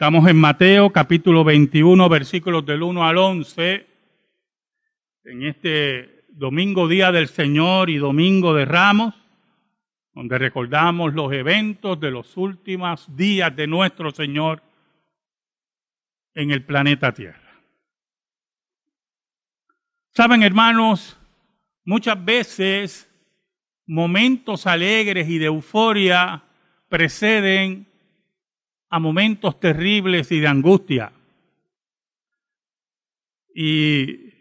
Estamos 0.00 0.30
en 0.30 0.36
Mateo 0.36 0.92
capítulo 0.92 1.42
21, 1.42 2.08
versículos 2.08 2.64
del 2.64 2.84
1 2.84 3.04
al 3.04 3.18
11, 3.18 3.86
en 5.24 5.42
este 5.42 6.24
domingo 6.28 6.86
día 6.86 7.10
del 7.10 7.26
Señor 7.26 7.90
y 7.90 7.96
domingo 7.96 8.54
de 8.54 8.64
Ramos, 8.64 9.12
donde 10.14 10.38
recordamos 10.38 11.14
los 11.14 11.32
eventos 11.32 11.98
de 11.98 12.12
los 12.12 12.36
últimos 12.36 13.16
días 13.16 13.56
de 13.56 13.66
nuestro 13.66 14.12
Señor 14.12 14.62
en 16.32 16.52
el 16.52 16.62
planeta 16.62 17.12
Tierra. 17.12 17.60
Saben, 20.10 20.44
hermanos, 20.44 21.18
muchas 21.84 22.24
veces 22.24 23.10
momentos 23.84 24.64
alegres 24.64 25.28
y 25.28 25.38
de 25.38 25.46
euforia 25.46 26.44
preceden 26.88 27.87
a 28.90 28.98
momentos 28.98 29.60
terribles 29.60 30.32
y 30.32 30.40
de 30.40 30.48
angustia. 30.48 31.12
Y 33.54 34.32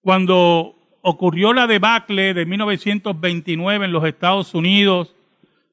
cuando 0.00 0.98
ocurrió 1.02 1.52
la 1.52 1.66
debacle 1.66 2.34
de 2.34 2.46
1929 2.46 3.84
en 3.84 3.92
los 3.92 4.04
Estados 4.04 4.54
Unidos, 4.54 5.14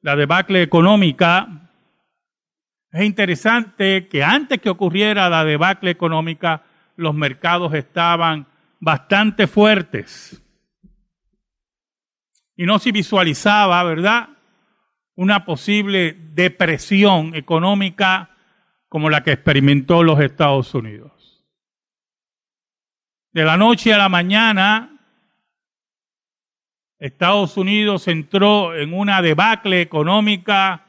la 0.02 0.16
debacle 0.16 0.62
económica, 0.62 1.70
es 2.90 3.04
interesante 3.04 4.08
que 4.08 4.22
antes 4.22 4.60
que 4.60 4.68
ocurriera 4.68 5.30
la 5.30 5.44
debacle 5.44 5.90
económica, 5.90 6.64
los 6.96 7.14
mercados 7.14 7.72
estaban 7.72 8.46
bastante 8.80 9.46
fuertes. 9.46 10.42
Y 12.54 12.66
no 12.66 12.78
se 12.78 12.92
visualizaba, 12.92 13.82
¿verdad? 13.84 14.28
Una 15.14 15.44
posible 15.44 16.16
depresión 16.32 17.34
económica 17.34 18.30
como 18.88 19.10
la 19.10 19.22
que 19.22 19.32
experimentó 19.32 20.02
los 20.02 20.20
Estados 20.20 20.74
Unidos. 20.74 21.44
De 23.32 23.44
la 23.44 23.56
noche 23.56 23.92
a 23.94 23.98
la 23.98 24.08
mañana, 24.08 24.98
Estados 26.98 27.56
Unidos 27.56 28.06
entró 28.08 28.76
en 28.76 28.92
una 28.92 29.22
debacle 29.22 29.80
económica, 29.80 30.86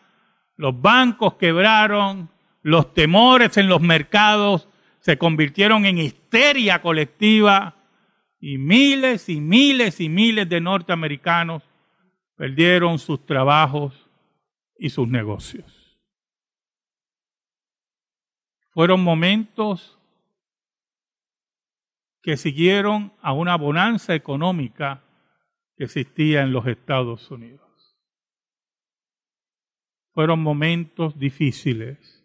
los 0.58 0.80
bancos 0.80 1.36
quebraron, 1.36 2.30
los 2.62 2.94
temores 2.94 3.58
en 3.58 3.68
los 3.68 3.82
mercados 3.82 4.70
se 5.00 5.18
convirtieron 5.18 5.86
en 5.86 5.98
histeria 5.98 6.82
colectiva 6.82 7.76
y 8.40 8.58
miles 8.58 9.28
y 9.28 9.42
miles 9.42 10.00
y 10.00 10.08
miles 10.08 10.48
de 10.48 10.62
norteamericanos 10.62 11.64
perdieron 12.36 13.00
sus 13.00 13.26
trabajos 13.26 14.03
y 14.84 14.90
sus 14.90 15.08
negocios. 15.08 15.98
Fueron 18.72 19.02
momentos 19.02 19.98
que 22.22 22.36
siguieron 22.36 23.14
a 23.22 23.32
una 23.32 23.56
bonanza 23.56 24.14
económica 24.14 25.02
que 25.78 25.86
existía 25.86 26.42
en 26.42 26.52
los 26.52 26.68
Estados 26.68 27.32
Unidos. 27.32 27.98
Fueron 30.12 30.42
momentos 30.42 31.18
difíciles, 31.18 32.22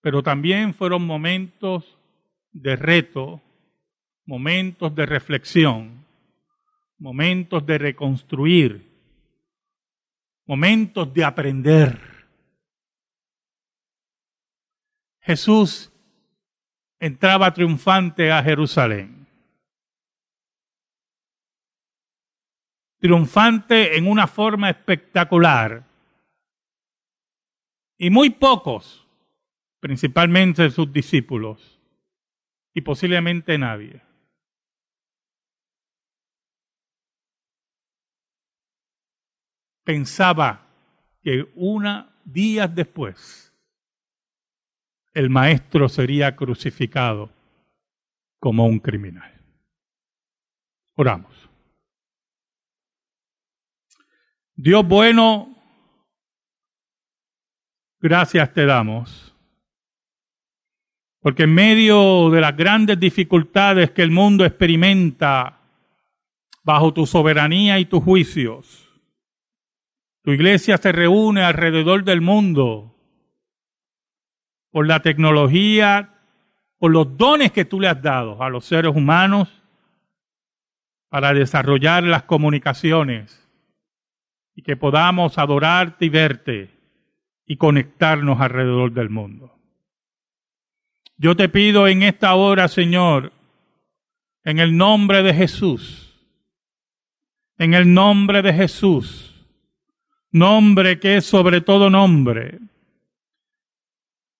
pero 0.00 0.22
también 0.22 0.72
fueron 0.72 1.04
momentos 1.04 1.98
de 2.52 2.76
reto, 2.76 3.42
momentos 4.24 4.94
de 4.94 5.04
reflexión, 5.04 6.06
momentos 6.96 7.66
de 7.66 7.76
reconstruir 7.78 8.89
momentos 10.50 11.14
de 11.14 11.24
aprender. 11.24 11.96
Jesús 15.20 15.92
entraba 16.98 17.54
triunfante 17.54 18.32
a 18.32 18.42
Jerusalén. 18.42 19.28
Triunfante 22.98 23.96
en 23.96 24.08
una 24.08 24.26
forma 24.26 24.70
espectacular. 24.70 25.84
Y 27.96 28.10
muy 28.10 28.30
pocos, 28.30 29.06
principalmente 29.78 30.68
sus 30.70 30.92
discípulos, 30.92 31.80
y 32.74 32.80
posiblemente 32.80 33.56
nadie, 33.56 34.02
pensaba 39.90 40.68
que 41.20 41.50
una 41.56 42.14
días 42.24 42.72
después 42.72 43.52
el 45.12 45.28
maestro 45.28 45.88
sería 45.88 46.36
crucificado 46.36 47.28
como 48.38 48.66
un 48.66 48.78
criminal. 48.78 49.32
Oramos. 50.94 51.50
Dios 54.54 54.86
bueno, 54.86 55.56
gracias 57.98 58.52
te 58.52 58.66
damos, 58.66 59.34
porque 61.18 61.42
en 61.42 61.54
medio 61.54 62.30
de 62.30 62.40
las 62.40 62.56
grandes 62.56 63.00
dificultades 63.00 63.90
que 63.90 64.02
el 64.02 64.12
mundo 64.12 64.44
experimenta 64.44 65.58
bajo 66.62 66.94
tu 66.94 67.06
soberanía 67.06 67.80
y 67.80 67.86
tus 67.86 68.04
juicios, 68.04 68.79
tu 70.22 70.32
iglesia 70.32 70.76
se 70.76 70.92
reúne 70.92 71.42
alrededor 71.42 72.04
del 72.04 72.20
mundo 72.20 72.94
por 74.70 74.86
la 74.86 75.00
tecnología, 75.00 76.14
por 76.78 76.92
los 76.92 77.16
dones 77.16 77.52
que 77.52 77.64
tú 77.64 77.80
le 77.80 77.88
has 77.88 78.00
dado 78.00 78.42
a 78.42 78.48
los 78.50 78.64
seres 78.64 78.94
humanos 78.94 79.48
para 81.08 81.34
desarrollar 81.34 82.04
las 82.04 82.22
comunicaciones 82.22 83.48
y 84.54 84.62
que 84.62 84.76
podamos 84.76 85.38
adorarte 85.38 86.06
y 86.06 86.08
verte 86.08 86.70
y 87.46 87.56
conectarnos 87.56 88.40
alrededor 88.40 88.92
del 88.92 89.10
mundo. 89.10 89.56
Yo 91.16 91.36
te 91.36 91.48
pido 91.48 91.88
en 91.88 92.02
esta 92.02 92.34
hora, 92.34 92.68
Señor, 92.68 93.32
en 94.44 94.58
el 94.58 94.76
nombre 94.76 95.22
de 95.22 95.34
Jesús, 95.34 96.18
en 97.58 97.74
el 97.74 97.92
nombre 97.92 98.40
de 98.40 98.54
Jesús, 98.54 99.29
nombre 100.32 100.98
que 100.98 101.16
es 101.16 101.26
sobre 101.26 101.60
todo 101.60 101.90
nombre. 101.90 102.58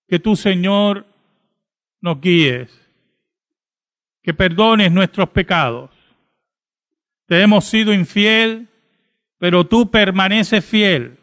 Que 0.07 0.19
tú, 0.19 0.35
Señor, 0.35 1.05
nos 2.01 2.19
guíes, 2.19 2.69
que 4.21 4.33
perdones 4.33 4.91
nuestros 4.91 5.29
pecados. 5.29 5.89
Te 7.27 7.41
hemos 7.41 7.65
sido 7.65 7.93
infiel, 7.93 8.67
pero 9.37 9.65
tú 9.65 9.89
permaneces 9.89 10.65
fiel. 10.65 11.17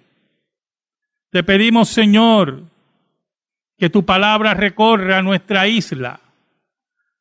Te 1.31 1.43
pedimos, 1.43 1.91
Señor, 1.91 2.63
que 3.77 3.91
tu 3.91 4.05
palabra 4.05 4.55
recorra 4.55 5.23
nuestra 5.23 5.69
isla, 5.69 6.21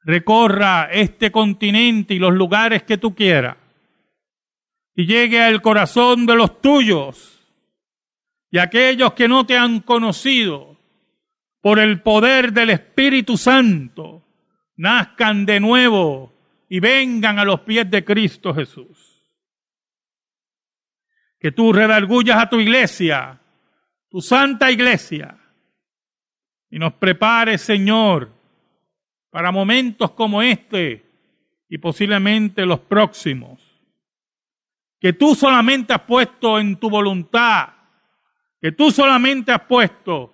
recorra 0.03 0.89
este 0.91 1.31
continente 1.31 2.13
y 2.13 2.19
los 2.19 2.33
lugares 2.33 2.83
que 2.83 2.97
tú 2.97 3.13
quieras, 3.13 3.57
y 4.95 5.05
llegue 5.05 5.41
al 5.43 5.61
corazón 5.61 6.25
de 6.25 6.35
los 6.35 6.61
tuyos 6.61 7.36
y 8.49 8.59
aquellos 8.59 9.13
que 9.13 9.27
no 9.27 9.45
te 9.45 9.57
han 9.57 9.81
conocido 9.81 10.77
por 11.61 11.79
el 11.79 12.01
poder 12.01 12.53
del 12.53 12.69
Espíritu 12.69 13.37
Santo 13.37 14.23
nazcan 14.77 15.45
de 15.45 15.59
nuevo 15.59 16.33
y 16.69 16.79
vengan 16.79 17.39
a 17.39 17.45
los 17.45 17.61
pies 17.61 17.89
de 17.89 18.05
Cristo 18.05 18.53
Jesús. 18.53 19.25
Que 21.39 21.51
tú 21.51 21.73
redargullas 21.73 22.37
a 22.37 22.49
tu 22.49 22.59
iglesia, 22.59 23.39
tu 24.09 24.21
santa 24.21 24.71
iglesia, 24.71 25.37
y 26.69 26.79
nos 26.79 26.93
prepares, 26.93 27.61
Señor, 27.61 28.31
para 29.29 29.51
momentos 29.51 30.11
como 30.11 30.41
este 30.41 31.05
y 31.69 31.77
posiblemente 31.77 32.65
los 32.65 32.79
próximos, 32.79 33.61
que 34.99 35.13
tú 35.13 35.35
solamente 35.35 35.93
has 35.93 36.01
puesto 36.01 36.59
en 36.59 36.77
tu 36.77 36.89
voluntad 36.89 37.76
que 38.61 38.71
tú 38.71 38.91
solamente 38.91 39.51
has 39.51 39.61
puesto 39.61 40.33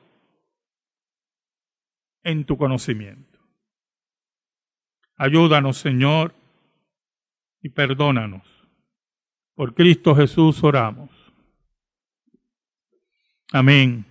en 2.24 2.46
tu 2.46 2.58
conocimiento. 2.58 3.40
Ayúdanos, 5.16 5.78
Señor, 5.78 6.34
y 7.62 7.70
perdónanos. 7.70 8.44
Por 9.56 9.74
Cristo 9.74 10.16
Jesús 10.16 10.64
oramos. 10.64 11.10
Amén. 13.52 14.06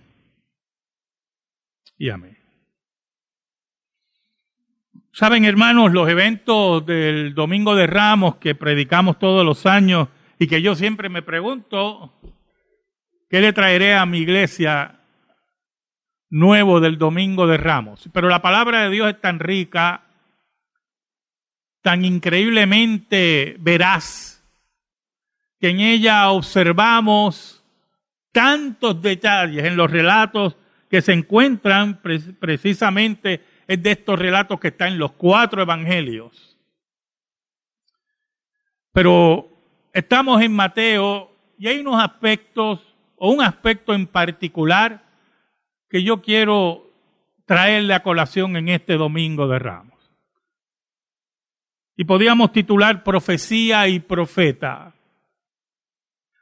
Y 1.97 2.09
amén. 2.09 2.37
Saben, 5.11 5.45
hermanos, 5.45 5.91
los 5.91 6.09
eventos 6.09 6.83
del 6.85 7.35
Domingo 7.35 7.75
de 7.75 7.85
Ramos 7.85 8.37
que 8.37 8.55
predicamos 8.55 9.19
todos 9.19 9.45
los 9.45 9.65
años 9.67 10.07
y 10.39 10.47
que 10.47 10.61
yo 10.61 10.73
siempre 10.73 11.07
me 11.07 11.21
pregunto, 11.21 12.13
¿Qué 13.33 13.41
le 13.41 13.51
traeré 13.51 13.95
a 13.95 14.05
mi 14.05 14.19
iglesia 14.19 14.99
nuevo 16.29 16.79
del 16.79 16.99
Domingo 16.99 17.47
de 17.47 17.57
Ramos. 17.57 18.07
Pero 18.13 18.29
la 18.29 18.43
palabra 18.43 18.83
de 18.83 18.91
Dios 18.91 19.09
es 19.09 19.19
tan 19.19 19.39
rica, 19.39 20.03
tan 21.81 22.05
increíblemente 22.05 23.55
veraz, 23.57 24.45
que 25.59 25.69
en 25.69 25.79
ella 25.79 26.29
observamos 26.29 27.63
tantos 28.31 29.01
detalles 29.01 29.65
en 29.65 29.77
los 29.77 29.89
relatos 29.89 30.55
que 30.87 31.01
se 31.01 31.13
encuentran 31.13 32.03
precisamente 32.39 33.43
es 33.65 33.81
de 33.81 33.93
estos 33.93 34.19
relatos 34.19 34.59
que 34.59 34.67
están 34.67 34.89
en 34.89 34.99
los 34.99 35.13
cuatro 35.13 35.63
evangelios. 35.63 36.55
Pero 38.91 39.49
estamos 39.91 40.39
en 40.39 40.53
Mateo 40.53 41.35
y 41.57 41.67
hay 41.67 41.79
unos 41.79 41.99
aspectos 41.99 42.92
o 43.25 43.31
un 43.31 43.41
aspecto 43.41 43.93
en 43.93 44.05
particular 44.05 45.01
que 45.89 46.03
yo 46.03 46.21
quiero 46.21 46.91
traerle 47.45 47.93
a 47.93 48.03
colación 48.03 48.57
en 48.57 48.67
este 48.67 48.97
domingo 48.97 49.47
de 49.47 49.59
Ramos. 49.59 50.11
Y 51.95 52.03
podríamos 52.03 52.51
titular 52.51 53.01
Profecía 53.01 53.87
y 53.87 54.01
Profeta. 54.01 54.93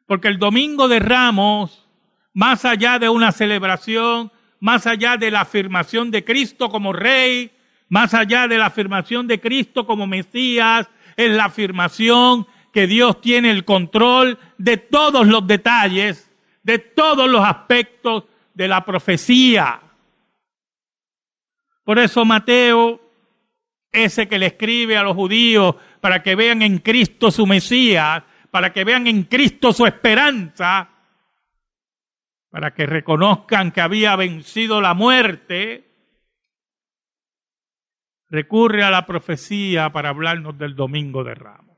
Porque 0.08 0.28
el 0.28 0.40
domingo 0.40 0.88
de 0.88 0.98
Ramos, 0.98 1.88
más 2.34 2.66
allá 2.66 2.98
de 2.98 3.10
una 3.10 3.32
celebración, 3.32 4.32
más 4.60 4.88
allá 4.88 5.18
de 5.18 5.30
la 5.30 5.42
afirmación 5.42 6.10
de 6.10 6.26
Cristo 6.26 6.70
como 6.70 6.94
Rey, 6.94 7.52
más 7.90 8.16
allá 8.16 8.48
de 8.48 8.58
la 8.58 8.66
afirmación 8.66 9.28
de 9.28 9.40
Cristo 9.40 9.86
como 9.86 10.08
Mesías, 10.08 10.90
es 11.16 11.30
la 11.30 11.46
afirmación 11.46 12.48
que 12.74 12.88
Dios 12.88 13.22
tiene 13.22 13.52
el 13.52 13.66
control 13.66 14.40
de 14.58 14.78
todos 14.78 15.28
los 15.28 15.46
detalles, 15.46 16.31
de 16.64 16.80
todos 16.80 17.30
los 17.30 17.44
aspectos 17.44 18.26
de 18.54 18.68
la 18.68 18.86
profecía. 18.86 19.82
Por 21.84 22.00
eso 22.00 22.26
Mateo, 22.26 23.02
ese 23.92 24.28
que 24.28 24.40
le 24.40 24.48
escribe 24.48 24.98
a 24.98 25.04
los 25.04 25.16
judíos 25.16 25.76
para 26.00 26.22
que 26.24 26.36
vean 26.36 26.62
en 26.62 26.80
Cristo 26.80 27.32
su 27.32 27.46
Mesías, 27.46 28.24
para 28.50 28.72
que 28.72 28.84
vean 28.84 29.08
en 29.08 29.24
Cristo 29.24 29.74
su 29.74 29.86
esperanza, 29.86 30.90
para 32.50 32.74
que 32.74 32.86
reconozcan 32.86 33.72
que 33.72 33.82
había 33.82 34.16
vencido 34.16 34.82
la 34.82 34.94
muerte, 34.94 35.88
recurre 38.30 38.84
a 38.84 38.92
la 38.92 39.06
profecía 39.06 39.92
para 39.92 40.10
hablarnos 40.10 40.58
del 40.58 40.76
domingo 40.76 41.24
de 41.24 41.36
Ramos. 41.36 41.71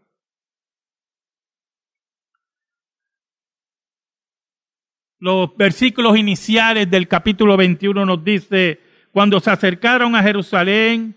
Los 5.24 5.56
versículos 5.56 6.18
iniciales 6.18 6.92
del 6.92 7.08
capítulo 7.08 7.56
21 7.56 8.06
nos 8.06 8.26
dice, 8.26 8.82
cuando 9.14 9.40
se 9.40 9.52
acercaron 9.52 10.18
a 10.18 10.22
Jerusalén 10.22 11.16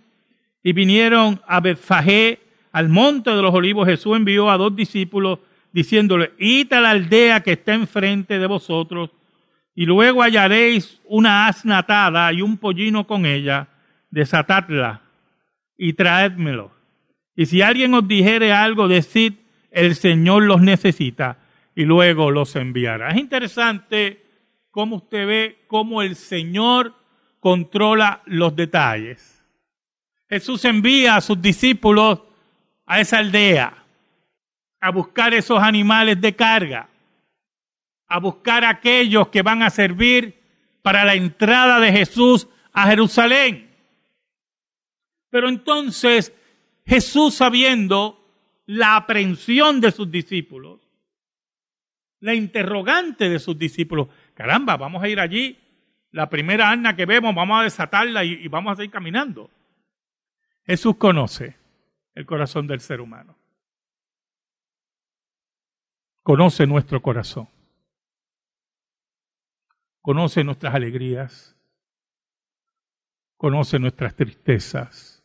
y 0.63 0.73
vinieron 0.73 1.43
a 1.45 1.59
Betfagé, 1.59 2.39
al 2.71 2.89
monte 2.89 3.31
de 3.31 3.43
los 3.43 3.53
olivos, 3.53 3.89
Jesús 3.89 4.17
envió 4.17 4.49
a 4.49 4.59
dos 4.59 4.77
discípulos 4.77 5.41
diciéndole, 5.73 6.35
id 6.39 6.71
la 6.71 6.91
aldea 6.91 7.41
que 7.41 7.55
está 7.55 7.75
enfrente 7.75 8.39
de 8.39 8.47
vosotros 8.47 9.11
y 9.75 9.87
luego 9.87 10.23
hallaréis 10.23 11.01
una 11.07 11.49
asna 11.49 11.79
atada 11.79 12.33
y 12.33 12.43
un 12.43 12.59
pollino 12.59 13.09
con 13.09 13.27
ella, 13.27 13.67
desatadla 14.13 15.01
y 15.77 15.95
traédmelo. 15.95 16.71
Y 17.35 17.47
si 17.47 17.61
alguien 17.61 17.93
os 17.93 18.07
dijere 18.07 18.53
algo, 18.53 18.87
decid, 18.87 19.33
el 19.73 19.97
Señor 19.97 20.45
los 20.45 20.61
necesita 20.63 21.39
y 21.77 21.85
luego 21.85 22.33
los 22.33 22.57
enviará. 22.57 23.11
Es 23.11 23.19
interesante 23.19 24.25
cómo 24.73 24.97
usted 24.97 25.27
ve 25.27 25.65
cómo 25.69 26.03
el 26.03 26.17
Señor 26.17 26.93
controla 27.39 28.23
los 28.27 28.57
detalles. 28.57 29.45
Jesús 30.29 30.65
envía 30.65 31.15
a 31.15 31.21
sus 31.21 31.41
discípulos 31.41 32.21
a 32.85 33.01
esa 33.01 33.19
aldea 33.19 33.85
a 34.81 34.91
buscar 34.91 35.33
esos 35.35 35.63
animales 35.63 36.21
de 36.21 36.35
carga 36.35 36.89
a 38.09 38.21
buscar 38.21 38.65
aquellos 38.65 39.29
que 39.29 39.43
van 39.43 39.63
a 39.63 39.71
servir 39.71 40.41
para 40.83 41.05
la 41.05 41.15
entrada 41.15 41.81
de 41.81 41.93
Jesús 41.93 42.49
a 42.73 42.87
Jerusalén. 42.89 43.71
Pero 45.31 45.49
entonces 45.49 46.33
Jesús 46.87 47.35
sabiendo 47.35 48.25
la 48.67 48.97
aprensión 48.97 49.81
de 49.81 49.91
sus 49.91 50.11
discípulos, 50.11 50.81
la 52.21 52.35
interrogante 52.35 53.29
de 53.29 53.39
sus 53.39 53.59
discípulos, 53.59 54.09
caramba, 54.35 54.77
vamos 54.77 55.03
a 55.03 55.09
ir 55.09 55.21
allí, 55.21 55.59
la 56.11 56.29
primera 56.29 56.71
arna 56.71 56.97
que 56.97 57.07
vemos, 57.07 57.35
vamos 57.35 57.61
a 57.61 57.65
desatarla 57.65 58.25
y, 58.25 58.33
y 58.33 58.49
vamos 58.49 58.73
a 58.73 58.77
seguir 58.77 58.91
caminando. 58.91 59.51
Jesús 60.65 60.97
conoce 60.97 61.57
el 62.15 62.27
corazón 62.27 62.67
del 62.67 62.81
ser 62.81 63.01
humano. 63.01 63.37
Conoce 66.23 66.67
nuestro 66.67 67.01
corazón 67.03 67.49
conoce 70.07 70.45
nuestras 70.45 70.73
alegrías, 70.73 71.57
conoce 73.37 73.81
nuestras 73.81 74.15
tristezas, 74.15 75.21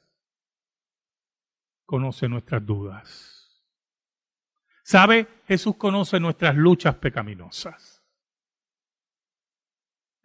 conoce 1.86 2.28
nuestras 2.28 2.66
dudas. 2.66 3.41
¿Sabe? 4.84 5.28
Jesús 5.48 5.76
conoce 5.76 6.20
nuestras 6.20 6.56
luchas 6.56 6.96
pecaminosas. 6.96 8.04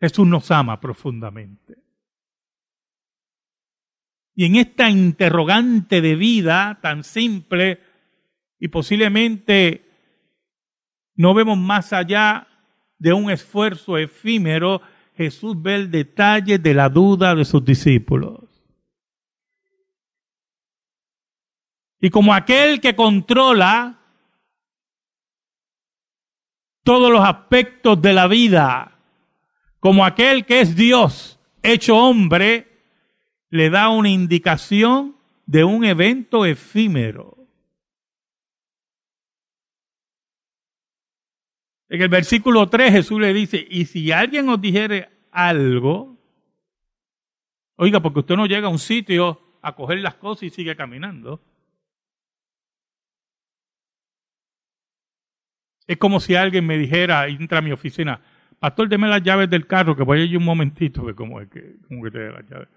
Jesús 0.01 0.27
nos 0.27 0.51
ama 0.51 0.81
profundamente. 0.81 1.77
Y 4.35 4.45
en 4.45 4.57
esta 4.57 4.91
interrogante 4.91 6.01
de 6.03 6.15
vida 6.15 6.79
tan 6.83 7.05
simple 7.05 7.81
y 8.59 8.69
posiblemente 8.69 9.91
no 11.15 11.33
vemos 11.33 11.57
más 11.57 11.95
allá 11.95 12.47
de 12.99 13.13
un 13.13 13.31
esfuerzo 13.31 13.97
efímero, 13.97 14.83
Jesús 15.17 15.61
ve 15.61 15.77
el 15.77 15.91
detalle 15.91 16.59
de 16.59 16.75
la 16.75 16.91
duda 16.91 17.35
de 17.35 17.47
sus 17.47 17.65
discípulos. 17.65 18.45
Y 21.99 22.11
como 22.11 22.35
aquel 22.35 22.81
que 22.81 22.95
controla 22.95 23.96
todos 26.87 27.11
los 27.11 27.21
aspectos 27.21 28.01
de 28.01 28.13
la 28.13 28.29
vida, 28.29 28.97
como 29.81 30.05
aquel 30.05 30.47
que 30.47 30.61
es 30.61 30.77
Dios 30.77 31.41
hecho 31.61 31.97
hombre, 31.97 32.69
le 33.51 33.71
da 33.71 33.89
una 33.89 34.09
indicación 34.09 35.17
de 35.47 35.65
un 35.65 35.85
evento 35.85 36.47
efímero. 36.47 37.37
En 41.89 42.03
el 42.03 42.09
versículo 42.09 42.69
3 42.69 42.93
Jesús 42.93 43.21
le 43.21 43.35
dice, 43.35 43.67
y 43.69 43.87
si 43.87 44.13
alguien 44.13 44.49
os 44.49 44.61
dijere 44.61 45.11
algo, 45.33 46.17
oiga, 47.75 47.99
porque 47.99 48.21
usted 48.21 48.37
no 48.37 48.47
llega 48.47 48.69
a 48.69 48.71
un 48.71 48.79
sitio 48.79 49.41
a 49.61 49.75
coger 49.75 49.99
las 49.99 50.15
cosas 50.15 50.45
y 50.45 50.51
sigue 50.51 50.77
caminando. 50.77 51.41
Es 55.87 55.99
como 55.99 56.21
si 56.21 56.35
alguien 56.35 56.67
me 56.67 56.79
dijera, 56.79 57.29
entra 57.29 57.59
a 57.59 57.63
mi 57.63 57.73
oficina, 57.73 58.21
pastor, 58.59 58.89
deme 58.89 59.09
las 59.09 59.23
llaves 59.23 59.49
del 59.49 59.67
carro, 59.67 59.97
que 59.97 60.03
voy 60.03 60.23
allí 60.23 60.37
un 60.37 60.45
momentito, 60.45 61.07
que 61.07 61.15
como, 61.15 61.41
es 61.41 61.49
que, 61.49 61.77
como 61.89 62.03
que 62.03 62.11
te 62.11 62.19
dé 62.19 62.31
las 62.33 62.49
llaves. 62.49 62.69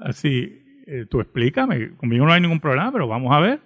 Así, 0.00 0.82
eh, 0.86 1.06
tú 1.08 1.20
explícame, 1.20 1.96
conmigo 1.96 2.24
no 2.24 2.32
hay 2.32 2.40
ningún 2.40 2.60
problema, 2.60 2.92
pero 2.92 3.08
vamos 3.08 3.34
a 3.34 3.40
ver. 3.40 3.60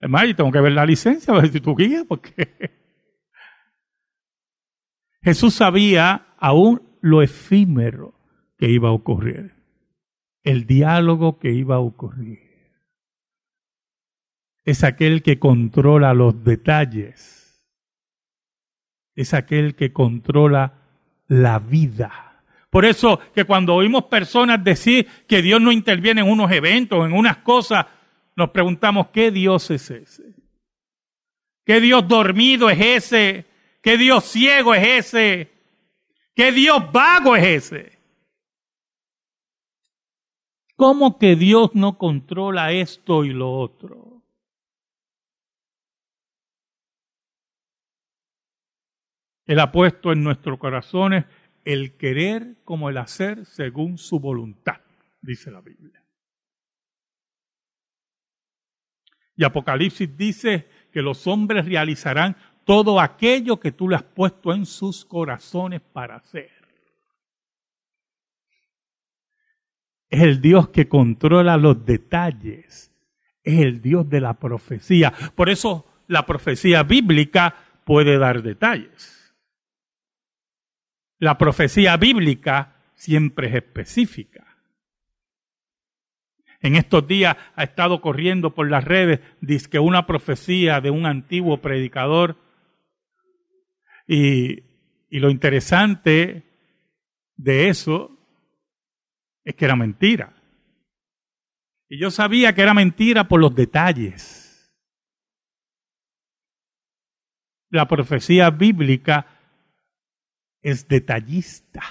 Es 0.00 0.08
más, 0.08 0.26
yo 0.26 0.34
tengo 0.34 0.50
que 0.50 0.60
ver 0.60 0.72
la 0.72 0.86
licencia, 0.86 1.32
a 1.32 1.40
ver 1.40 1.50
si 1.50 1.60
tú 1.60 1.76
guías, 1.76 2.04
porque 2.08 2.48
Jesús 5.22 5.54
sabía 5.54 6.34
aún 6.38 6.82
lo 7.00 7.22
efímero 7.22 8.14
que 8.58 8.70
iba 8.70 8.88
a 8.88 8.92
ocurrir, 8.92 9.54
el 10.42 10.66
diálogo 10.66 11.38
que 11.38 11.52
iba 11.52 11.76
a 11.76 11.80
ocurrir. 11.80 12.40
Es 14.64 14.84
aquel 14.84 15.22
que 15.22 15.38
controla 15.38 16.14
los 16.14 16.44
detalles, 16.44 17.41
es 19.16 19.34
aquel 19.34 19.74
que 19.74 19.92
controla 19.92 20.74
la 21.28 21.58
vida. 21.58 22.42
Por 22.70 22.84
eso 22.84 23.20
que 23.34 23.44
cuando 23.44 23.74
oímos 23.74 24.04
personas 24.04 24.62
decir 24.64 25.06
que 25.26 25.42
Dios 25.42 25.60
no 25.60 25.72
interviene 25.72 26.22
en 26.22 26.30
unos 26.30 26.50
eventos, 26.50 27.04
en 27.06 27.12
unas 27.12 27.38
cosas, 27.38 27.86
nos 28.34 28.50
preguntamos, 28.50 29.08
¿qué 29.08 29.30
Dios 29.30 29.70
es 29.70 29.90
ese? 29.90 30.34
¿Qué 31.64 31.80
Dios 31.80 32.08
dormido 32.08 32.70
es 32.70 32.80
ese 32.80 33.46
¿Qué 33.82 33.98
Dios 33.98 34.24
ciego 34.24 34.74
es 34.74 35.06
ese? 35.06 35.50
¿Qué 36.34 36.52
Dios 36.52 36.90
vago 36.92 37.34
es 37.34 37.44
ese? 37.44 37.98
¿Cómo 40.76 41.18
que 41.18 41.34
Dios 41.34 41.74
no 41.74 41.98
controla 41.98 42.72
esto 42.72 43.24
y 43.24 43.30
lo 43.30 43.52
otro? 43.52 44.11
Él 49.52 49.60
ha 49.60 49.70
puesto 49.70 50.12
en 50.12 50.24
nuestros 50.24 50.58
corazones 50.58 51.26
el 51.66 51.98
querer 51.98 52.56
como 52.64 52.88
el 52.88 52.96
hacer 52.96 53.44
según 53.44 53.98
su 53.98 54.18
voluntad, 54.18 54.80
dice 55.20 55.50
la 55.50 55.60
Biblia. 55.60 56.02
Y 59.36 59.44
Apocalipsis 59.44 60.16
dice 60.16 60.66
que 60.90 61.02
los 61.02 61.26
hombres 61.26 61.66
realizarán 61.66 62.34
todo 62.64 62.98
aquello 62.98 63.60
que 63.60 63.72
tú 63.72 63.90
le 63.90 63.96
has 63.96 64.02
puesto 64.02 64.54
en 64.54 64.64
sus 64.64 65.04
corazones 65.04 65.82
para 65.82 66.16
hacer. 66.16 66.50
Es 70.08 70.22
el 70.22 70.40
Dios 70.40 70.70
que 70.70 70.88
controla 70.88 71.58
los 71.58 71.84
detalles. 71.84 72.90
Es 73.44 73.60
el 73.60 73.82
Dios 73.82 74.08
de 74.08 74.22
la 74.22 74.32
profecía. 74.32 75.12
Por 75.34 75.50
eso 75.50 75.84
la 76.06 76.24
profecía 76.24 76.84
bíblica 76.84 77.54
puede 77.84 78.16
dar 78.16 78.42
detalles. 78.42 79.21
La 81.22 81.38
profecía 81.38 81.96
bíblica 81.96 82.82
siempre 82.94 83.46
es 83.46 83.54
específica. 83.54 84.44
En 86.60 86.74
estos 86.74 87.06
días 87.06 87.36
ha 87.54 87.62
estado 87.62 88.00
corriendo 88.00 88.56
por 88.56 88.68
las 88.68 88.82
redes, 88.82 89.20
que 89.68 89.78
una 89.78 90.04
profecía 90.04 90.80
de 90.80 90.90
un 90.90 91.06
antiguo 91.06 91.58
predicador. 91.58 92.38
Y, 94.08 94.64
y 95.10 95.20
lo 95.20 95.30
interesante 95.30 96.42
de 97.36 97.68
eso 97.68 98.18
es 99.44 99.54
que 99.54 99.64
era 99.64 99.76
mentira. 99.76 100.34
Y 101.88 102.00
yo 102.00 102.10
sabía 102.10 102.52
que 102.52 102.62
era 102.62 102.74
mentira 102.74 103.28
por 103.28 103.40
los 103.40 103.54
detalles. 103.54 104.74
La 107.70 107.86
profecía 107.86 108.50
bíblica 108.50 109.31
es 110.62 110.88
detallista. 110.88 111.82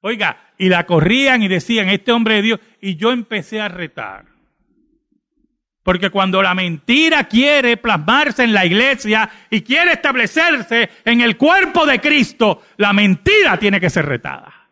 Oiga, 0.00 0.52
y 0.58 0.68
la 0.68 0.86
corrían 0.86 1.42
y 1.42 1.48
decían, 1.48 1.88
este 1.88 2.12
hombre 2.12 2.36
de 2.36 2.42
Dios, 2.42 2.60
y 2.80 2.96
yo 2.96 3.12
empecé 3.12 3.60
a 3.60 3.68
retar. 3.68 4.26
Porque 5.82 6.10
cuando 6.10 6.42
la 6.42 6.54
mentira 6.54 7.24
quiere 7.24 7.78
plasmarse 7.78 8.44
en 8.44 8.52
la 8.52 8.66
iglesia 8.66 9.30
y 9.48 9.62
quiere 9.62 9.92
establecerse 9.92 10.90
en 11.04 11.20
el 11.22 11.36
cuerpo 11.36 11.86
de 11.86 12.00
Cristo, 12.00 12.62
la 12.76 12.92
mentira 12.92 13.58
tiene 13.58 13.80
que 13.80 13.88
ser 13.88 14.04
retada. 14.04 14.68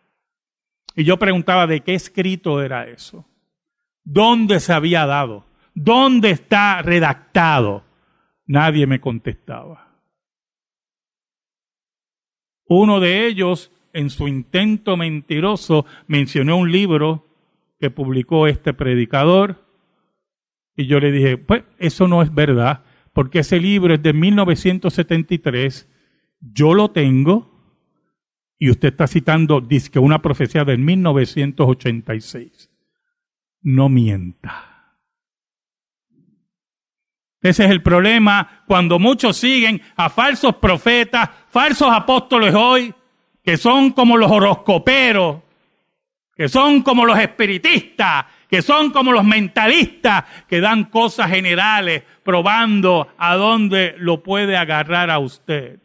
Y 0.94 1.04
yo 1.04 1.18
preguntaba 1.18 1.66
de 1.66 1.80
qué 1.80 1.94
escrito 1.94 2.62
era 2.62 2.86
eso. 2.86 3.26
¿Dónde 4.04 4.60
se 4.60 4.72
había 4.72 5.06
dado? 5.06 5.46
¿Dónde 5.74 6.30
está 6.30 6.82
redactado? 6.82 7.84
Nadie 8.46 8.86
me 8.86 9.00
contestaba. 9.00 9.85
Uno 12.68 13.00
de 13.00 13.26
ellos, 13.26 13.70
en 13.92 14.10
su 14.10 14.28
intento 14.28 14.96
mentiroso, 14.96 15.86
mencionó 16.06 16.56
un 16.56 16.70
libro 16.70 17.24
que 17.78 17.90
publicó 17.90 18.46
este 18.46 18.74
predicador. 18.74 19.64
Y 20.76 20.86
yo 20.86 21.00
le 21.00 21.12
dije, 21.12 21.38
pues 21.38 21.64
eso 21.78 22.08
no 22.08 22.22
es 22.22 22.34
verdad, 22.34 22.84
porque 23.12 23.38
ese 23.40 23.60
libro 23.60 23.94
es 23.94 24.02
de 24.02 24.12
1973, 24.12 25.88
yo 26.40 26.74
lo 26.74 26.90
tengo, 26.90 27.56
y 28.58 28.70
usted 28.70 28.88
está 28.88 29.06
citando, 29.06 29.60
dice 29.60 29.90
que 29.90 29.98
una 29.98 30.22
profecía 30.22 30.64
de 30.64 30.78
1986. 30.78 32.70
No 33.62 33.88
mienta. 33.88 34.75
Ese 37.46 37.64
es 37.64 37.70
el 37.70 37.80
problema 37.80 38.62
cuando 38.66 38.98
muchos 38.98 39.36
siguen 39.36 39.80
a 39.96 40.10
falsos 40.10 40.56
profetas, 40.56 41.30
falsos 41.48 41.88
apóstoles 41.92 42.52
hoy, 42.54 42.92
que 43.44 43.56
son 43.56 43.92
como 43.92 44.16
los 44.16 44.30
horoscoperos, 44.30 45.42
que 46.34 46.48
son 46.48 46.82
como 46.82 47.06
los 47.06 47.16
espiritistas, 47.18 48.26
que 48.50 48.62
son 48.62 48.90
como 48.90 49.12
los 49.12 49.24
mentalistas, 49.24 50.24
que 50.48 50.60
dan 50.60 50.86
cosas 50.86 51.30
generales 51.30 52.02
probando 52.24 53.08
a 53.16 53.36
dónde 53.36 53.94
lo 53.98 54.24
puede 54.24 54.56
agarrar 54.56 55.10
a 55.10 55.20
usted. 55.20 55.78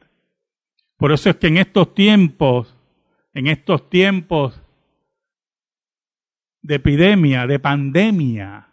Por 0.97 1.11
eso 1.11 1.29
es 1.29 1.35
que 1.35 1.47
en 1.47 1.57
estos 1.57 1.93
tiempos, 1.93 2.75
en 3.35 3.45
estos 3.45 3.87
tiempos 3.87 4.59
de 6.63 6.75
epidemia, 6.75 7.45
de 7.45 7.59
pandemia, 7.59 8.70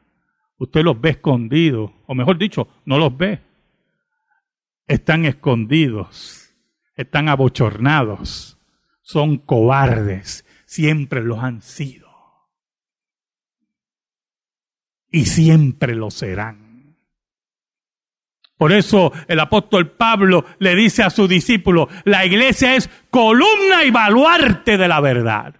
usted 0.59 0.83
los 0.83 1.01
ve 1.01 1.11
escondidos, 1.11 1.91
o 2.07 2.15
mejor 2.15 2.37
dicho, 2.39 2.69
no 2.85 2.99
los 2.99 3.17
ve. 3.17 3.41
Están 4.87 5.25
escondidos, 5.25 6.55
están 6.95 7.29
abochornados, 7.29 8.59
son 9.03 9.39
cobardes, 9.39 10.45
siempre 10.67 11.23
los 11.23 11.39
han 11.39 11.63
sido. 11.63 12.09
Y 15.11 15.27
siempre 15.27 15.95
lo 15.95 16.11
serán. 16.11 16.97
Por 18.57 18.73
eso 18.73 19.13
el 19.29 19.39
apóstol 19.39 19.93
Pablo 19.93 20.45
le 20.59 20.75
dice 20.75 21.03
a 21.03 21.11
su 21.11 21.29
discípulo, 21.29 21.89
la 22.05 22.27
iglesia 22.27 22.75
es 22.75 22.91
columna 23.09 23.85
y 23.85 23.91
baluarte 23.91 24.77
de 24.77 24.89
la 24.89 25.01
verdad. 25.01 25.55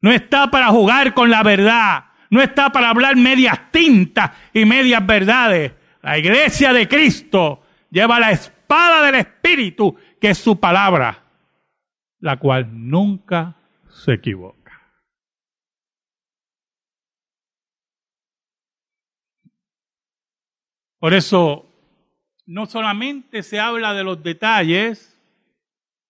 No 0.00 0.12
está 0.12 0.50
para 0.50 0.68
jugar 0.68 1.14
con 1.14 1.30
la 1.30 1.42
verdad 1.42 2.11
no 2.32 2.40
está 2.40 2.72
para 2.72 2.88
hablar 2.88 3.14
medias 3.14 3.70
tintas 3.70 4.30
y 4.54 4.64
medias 4.64 5.06
verdades. 5.06 5.74
La 6.00 6.16
iglesia 6.16 6.72
de 6.72 6.88
Cristo 6.88 7.62
lleva 7.90 8.18
la 8.18 8.30
espada 8.30 9.04
del 9.04 9.16
Espíritu, 9.16 9.94
que 10.18 10.30
es 10.30 10.38
su 10.38 10.58
palabra, 10.58 11.24
la 12.20 12.38
cual 12.38 12.70
nunca 12.72 13.54
se 13.90 14.14
equivoca. 14.14 14.72
Por 20.98 21.12
eso, 21.12 21.70
no 22.46 22.64
solamente 22.64 23.42
se 23.42 23.60
habla 23.60 23.92
de 23.92 24.04
los 24.04 24.22
detalles, 24.22 25.20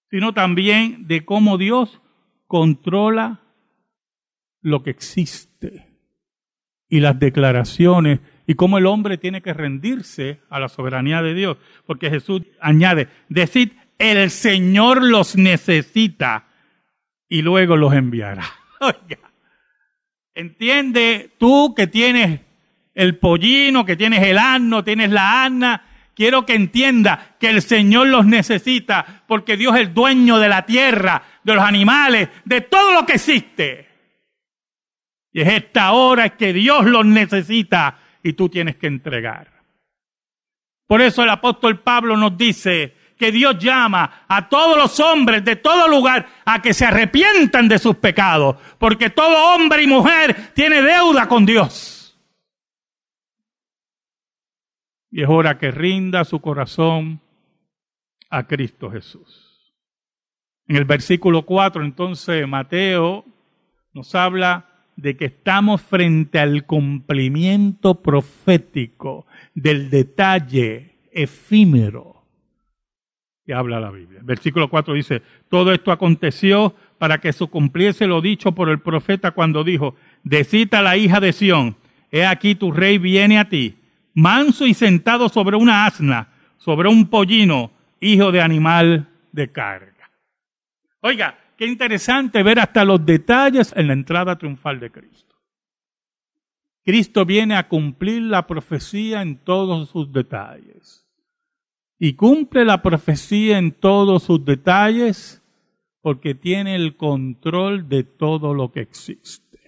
sino 0.08 0.32
también 0.32 1.08
de 1.08 1.24
cómo 1.24 1.58
Dios 1.58 2.00
controla 2.46 3.40
lo 4.60 4.84
que 4.84 4.90
existe 4.90 5.91
y 6.92 7.00
las 7.00 7.18
declaraciones 7.18 8.20
y 8.46 8.52
cómo 8.54 8.76
el 8.76 8.84
hombre 8.84 9.16
tiene 9.16 9.40
que 9.40 9.54
rendirse 9.54 10.42
a 10.50 10.61
la 10.61 10.68
soberanía 10.68 11.22
de 11.22 11.32
Dios. 11.32 11.56
Porque 11.87 12.11
Jesús 12.11 12.42
añade, 12.61 13.08
decid, 13.30 13.70
el 13.99 14.30
Señor 14.30 15.02
los 15.02 15.34
necesita 15.34 16.49
y 17.30 17.40
luego 17.40 17.78
los 17.78 17.94
enviará. 17.94 18.44
Oiga, 18.80 19.20
entiende 20.34 21.30
tú 21.38 21.75
que 21.75 21.87
tienes 21.87 22.40
el 22.94 23.16
pollino, 23.16 23.87
que 23.87 23.96
tienes 23.96 24.22
el 24.22 24.37
asno, 24.37 24.84
tienes 24.84 25.11
la 25.11 25.44
asna, 25.44 25.87
quiero 26.14 26.44
que 26.44 26.54
entienda 26.54 27.37
que 27.40 27.49
el 27.49 27.62
Señor 27.62 28.08
los 28.08 28.26
necesita 28.26 29.22
porque 29.26 29.56
Dios 29.56 29.76
es 29.76 29.80
el 29.80 29.94
dueño 29.94 30.38
de 30.38 30.50
la 30.50 30.66
tierra, 30.66 31.22
de 31.42 31.54
los 31.54 31.64
animales, 31.64 32.28
de 32.44 32.61
todo 32.61 32.92
lo 32.92 33.06
que 33.06 33.14
existe. 33.14 33.91
Y 35.32 35.40
es 35.40 35.48
esta 35.48 35.92
hora 35.92 36.36
que 36.36 36.52
Dios 36.52 36.84
los 36.84 37.06
necesita 37.06 37.98
y 38.22 38.34
tú 38.34 38.48
tienes 38.48 38.76
que 38.76 38.86
entregar. 38.86 39.50
Por 40.86 41.00
eso 41.00 41.22
el 41.22 41.30
apóstol 41.30 41.80
Pablo 41.80 42.16
nos 42.16 42.36
dice 42.36 42.94
que 43.18 43.32
Dios 43.32 43.56
llama 43.58 44.24
a 44.28 44.48
todos 44.48 44.76
los 44.76 45.00
hombres 45.00 45.44
de 45.44 45.56
todo 45.56 45.88
lugar 45.88 46.26
a 46.44 46.60
que 46.60 46.74
se 46.74 46.84
arrepientan 46.84 47.68
de 47.68 47.78
sus 47.78 47.96
pecados, 47.96 48.56
porque 48.78 49.10
todo 49.10 49.54
hombre 49.54 49.84
y 49.84 49.86
mujer 49.86 50.52
tiene 50.54 50.82
deuda 50.82 51.28
con 51.28 51.46
Dios. 51.46 52.18
Y 55.10 55.22
es 55.22 55.28
hora 55.28 55.56
que 55.58 55.70
rinda 55.70 56.24
su 56.24 56.40
corazón 56.40 57.20
a 58.28 58.46
Cristo 58.46 58.90
Jesús. 58.90 59.72
En 60.66 60.76
el 60.76 60.84
versículo 60.84 61.42
4, 61.44 61.84
entonces, 61.84 62.48
Mateo 62.48 63.24
nos 63.92 64.14
habla 64.14 64.71
de 64.96 65.16
que 65.16 65.26
estamos 65.26 65.80
frente 65.80 66.38
al 66.38 66.64
cumplimiento 66.64 68.02
profético 68.02 69.26
del 69.54 69.90
detalle 69.90 70.96
efímero 71.12 72.12
que 73.44 73.54
habla 73.54 73.80
la 73.80 73.90
Biblia. 73.90 74.20
Versículo 74.22 74.68
4 74.68 74.94
dice, 74.94 75.22
todo 75.49 75.72
esto 75.72 75.90
aconteció 75.90 76.75
para 76.99 77.18
que 77.18 77.32
se 77.32 77.46
cumpliese 77.46 78.06
lo 78.06 78.20
dicho 78.20 78.52
por 78.52 78.68
el 78.68 78.80
profeta 78.80 79.32
cuando 79.32 79.64
dijo, 79.64 79.96
decita 80.22 80.82
la 80.82 80.96
hija 80.96 81.18
de 81.20 81.32
Sión, 81.32 81.76
he 82.11 82.25
aquí 82.25 82.54
tu 82.54 82.70
rey 82.70 82.99
viene 82.99 83.38
a 83.38 83.49
ti, 83.49 83.76
manso 84.14 84.66
y 84.66 84.75
sentado 84.75 85.28
sobre 85.28 85.56
una 85.56 85.87
asna, 85.87 86.28
sobre 86.58 86.88
un 86.88 87.08
pollino, 87.08 87.72
hijo 88.00 88.30
de 88.30 88.40
animal 88.40 89.08
de 89.32 89.50
carga. 89.50 90.11
Oiga, 91.00 91.38
Qué 91.62 91.69
interesante 91.69 92.42
ver 92.42 92.59
hasta 92.59 92.85
los 92.85 93.07
detalles 93.07 93.73
en 93.76 93.87
la 93.87 93.92
entrada 93.92 94.37
triunfal 94.37 94.81
de 94.81 94.90
Cristo. 94.90 95.37
Cristo 96.83 97.25
viene 97.25 97.54
a 97.54 97.69
cumplir 97.69 98.23
la 98.23 98.49
profecía 98.49 99.23
en 99.23 99.37
todos 99.37 99.88
sus 99.90 100.12
detalles. 100.12 101.07
y 102.00 102.14
cumple 102.14 102.64
la 102.64 102.83
profecía 102.83 103.59
en 103.59 103.71
todos 103.71 104.25
sus 104.25 104.45
detalles 104.45 105.40
porque 106.00 106.35
tiene 106.35 106.75
el 106.75 106.97
control 106.97 107.88
de 107.88 108.02
todo 108.02 108.54
lo 108.54 108.73
que 108.73 108.81
existe. 108.81 109.61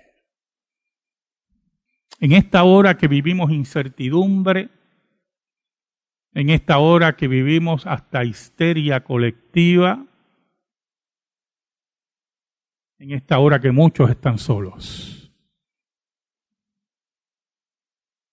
En 2.19 2.33
esta 2.33 2.65
hora 2.65 2.97
que 2.97 3.07
vivimos 3.07 3.53
incertidumbre, 3.53 4.69
en 6.33 6.51
esta 6.51 6.79
hora 6.79 7.15
que 7.15 7.29
vivimos 7.29 7.87
hasta 7.87 8.25
histeria 8.25 9.05
colectiva, 9.05 10.09
en 12.99 13.13
esta 13.13 13.39
hora 13.39 13.61
que 13.61 13.73
muchos 13.73 14.11
están 14.11 14.39
solos, 14.39 15.33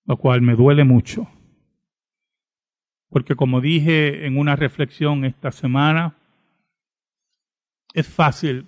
lo 0.05 0.17
cual 0.17 0.41
me 0.41 0.55
duele 0.55 0.83
mucho, 0.83 1.27
porque 3.09 3.35
como 3.35 3.59
dije 3.59 4.25
en 4.25 4.37
una 4.37 4.55
reflexión 4.55 5.25
esta 5.25 5.51
semana, 5.51 6.17
es 7.93 8.07
fácil. 8.07 8.67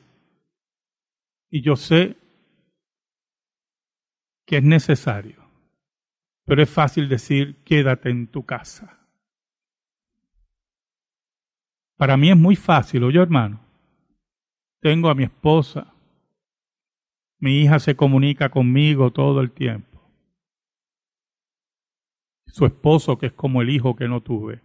Y 1.49 1.61
yo 1.61 1.75
sé 1.75 2.17
que 4.45 4.57
es 4.57 4.63
necesario, 4.63 5.45
pero 6.45 6.61
es 6.61 6.69
fácil 6.69 7.07
decir 7.07 7.63
quédate 7.63 8.09
en 8.09 8.27
tu 8.27 8.45
casa. 8.45 8.99
Para 11.95 12.17
mí 12.17 12.29
es 12.31 12.37
muy 12.37 12.55
fácil, 12.55 13.03
oye 13.03 13.21
hermano, 13.21 13.62
tengo 14.83 15.09
a 15.09 15.15
mi 15.15 15.23
esposa, 15.23 15.93
mi 17.39 17.61
hija 17.61 17.79
se 17.79 17.95
comunica 17.95 18.49
conmigo 18.49 19.11
todo 19.11 19.39
el 19.39 19.53
tiempo, 19.53 20.01
su 22.47 22.65
esposo 22.65 23.17
que 23.17 23.27
es 23.27 23.33
como 23.33 23.61
el 23.61 23.69
hijo 23.69 23.95
que 23.95 24.09
no 24.09 24.21
tuve, 24.21 24.61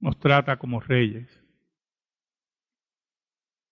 nos 0.00 0.18
trata 0.18 0.58
como 0.58 0.80
reyes. 0.80 1.28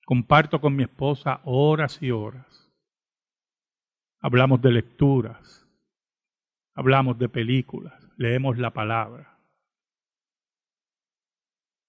Comparto 0.04 0.60
con 0.60 0.76
mi 0.76 0.84
esposa 0.84 1.40
horas 1.44 2.00
y 2.00 2.12
horas. 2.12 2.72
Hablamos 4.20 4.62
de 4.62 4.70
lecturas, 4.70 5.68
hablamos 6.74 7.18
de 7.18 7.28
películas, 7.28 8.08
leemos 8.16 8.56
la 8.56 8.72
palabra. 8.72 9.35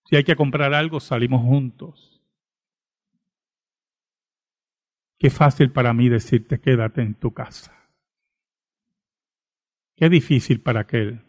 Si 0.07 0.15
hay 0.15 0.23
que 0.23 0.37
comprar 0.37 0.73
algo, 0.73 1.01
salimos 1.01 1.41
juntos. 1.41 2.21
Qué 5.19 5.29
fácil 5.29 5.71
para 5.71 5.93
mí 5.93 6.07
decirte 6.07 6.61
quédate 6.61 7.01
en 7.01 7.13
tu 7.15 7.33
casa. 7.33 7.73
Qué 9.97 10.07
difícil 10.09 10.61
para 10.61 10.81
aquel 10.81 11.21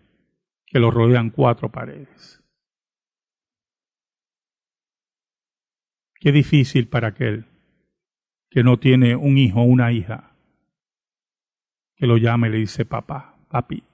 que 0.64 0.78
lo 0.78 0.92
rodean 0.92 1.30
cuatro 1.30 1.73
paredes. 1.73 2.40
Qué 6.20 6.30
difícil 6.30 6.87
para 6.88 7.08
aquel 7.08 7.47
que 8.50 8.62
no 8.62 8.78
tiene 8.78 9.16
un 9.16 9.38
hijo 9.38 9.61
o 9.61 9.64
una 9.64 9.90
hija 9.90 10.37
que 11.97 12.06
lo 12.06 12.16
llame 12.16 12.49
y 12.49 12.52
le 12.52 12.58
dice 12.58 12.85
papá, 12.85 13.38
papi. 13.49 13.88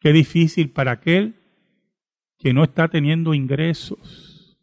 Qué 0.00 0.12
difícil 0.12 0.70
para 0.70 0.92
aquel 0.92 1.34
que 2.38 2.52
no 2.52 2.64
está 2.64 2.88
teniendo 2.88 3.34
ingresos. 3.34 4.58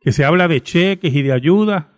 Que 0.00 0.12
se 0.12 0.24
habla 0.24 0.48
de 0.48 0.62
cheques 0.62 1.14
y 1.14 1.22
de 1.22 1.32
ayuda 1.32 1.92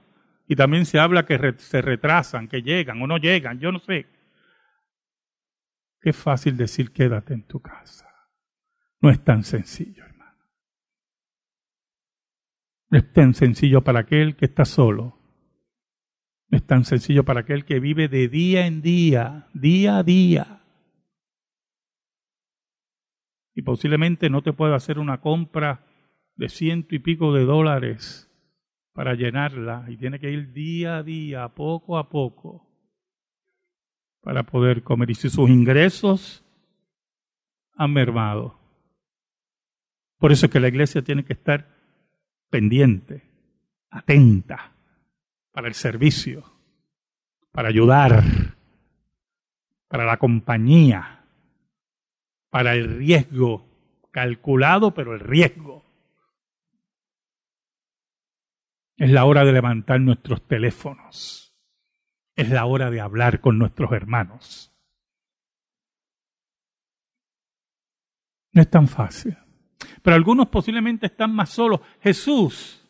y 0.47 0.57
también 0.57 0.85
se 0.85 0.99
habla 0.99 1.25
que 1.25 1.55
se 1.59 1.81
retrasan, 1.81 2.49
que 2.49 2.63
llegan 2.63 3.01
o 3.01 3.07
no 3.07 3.17
llegan, 3.17 3.59
yo 3.59 3.73
no 3.73 3.79
sé. 3.79 4.07
Qué 6.01 6.13
fácil 6.13 6.57
decir 6.57 6.93
quédate 6.93 7.33
en 7.33 7.47
tu 7.47 7.61
casa. 7.61 8.09
No 9.01 9.09
es 9.09 9.23
tan 9.25 9.45
sencillo, 9.45 10.05
hermano. 10.05 10.39
No 12.91 12.99
es 12.99 13.13
tan 13.13 13.35
sencillo 13.35 13.83
para 13.83 14.01
aquel 14.01 14.37
que 14.37 14.45
está 14.45 14.65
solo. 14.65 15.19
No 16.49 16.59
es 16.59 16.67
tan 16.67 16.85
sencillo 16.85 17.25
para 17.25 17.41
aquel 17.41 17.65
que 17.65 17.81
vive 17.81 18.09
de 18.09 18.29
día 18.29 18.67
en 18.67 18.83
día, 18.83 19.49
día 19.55 19.99
a 19.99 20.03
día. 20.03 20.62
Y 23.55 23.63
posiblemente 23.63 24.31
no 24.31 24.43
te 24.43 24.53
pueda 24.53 24.77
hacer 24.77 24.99
una 24.99 25.21
compra 25.21 25.85
de 26.37 26.49
ciento 26.49 26.95
y 26.95 26.99
pico 26.99 27.33
de 27.35 27.45
dólares 27.45 28.31
para 28.93 29.15
llenarla 29.15 29.85
y 29.89 29.97
tiene 29.97 30.19
que 30.19 30.31
ir 30.31 30.53
día 30.53 30.99
a 30.99 31.03
día, 31.03 31.49
poco 31.49 31.99
a 31.99 32.09
poco, 32.09 32.69
para 34.21 34.45
poder 34.45 34.83
comer. 34.83 35.11
Y 35.11 35.15
si 35.15 35.29
sus 35.29 35.51
ingresos 35.51 36.45
han 37.75 37.93
mermado, 37.93 38.59
por 40.19 40.33
eso 40.33 40.47
es 40.47 40.53
que 40.53 40.61
la 40.61 40.69
iglesia 40.69 41.03
tiene 41.03 41.25
que 41.25 41.33
estar 41.33 41.69
pendiente, 42.49 43.23
atenta 43.91 44.73
para 45.51 45.69
el 45.69 45.75
servicio, 45.75 46.45
para 47.51 47.69
ayudar, 47.69 48.23
para 49.89 50.05
la 50.05 50.17
compañía, 50.19 51.22
para 52.53 52.75
el 52.75 52.99
riesgo, 52.99 53.67
calculado, 54.13 54.95
pero 54.95 55.15
el 55.15 55.21
riesgo. 55.21 55.83
Es 58.97 59.11
la 59.11 59.25
hora 59.25 59.45
de 59.45 59.53
levantar 59.53 60.01
nuestros 60.01 60.47
teléfonos. 60.47 61.59
Es 62.37 62.49
la 62.51 62.65
hora 62.67 62.93
de 62.93 63.01
hablar 63.01 63.41
con 63.41 63.59
nuestros 63.59 63.91
hermanos. 63.91 64.73
No 68.53 68.63
es 68.63 68.71
tan 68.71 68.87
fácil 68.87 69.37
pero 70.03 70.17
algunos 70.17 70.49
posiblemente 70.49 71.07
están 71.07 71.33
más 71.35 71.51
solos. 71.51 71.81
Jesús 72.01 72.81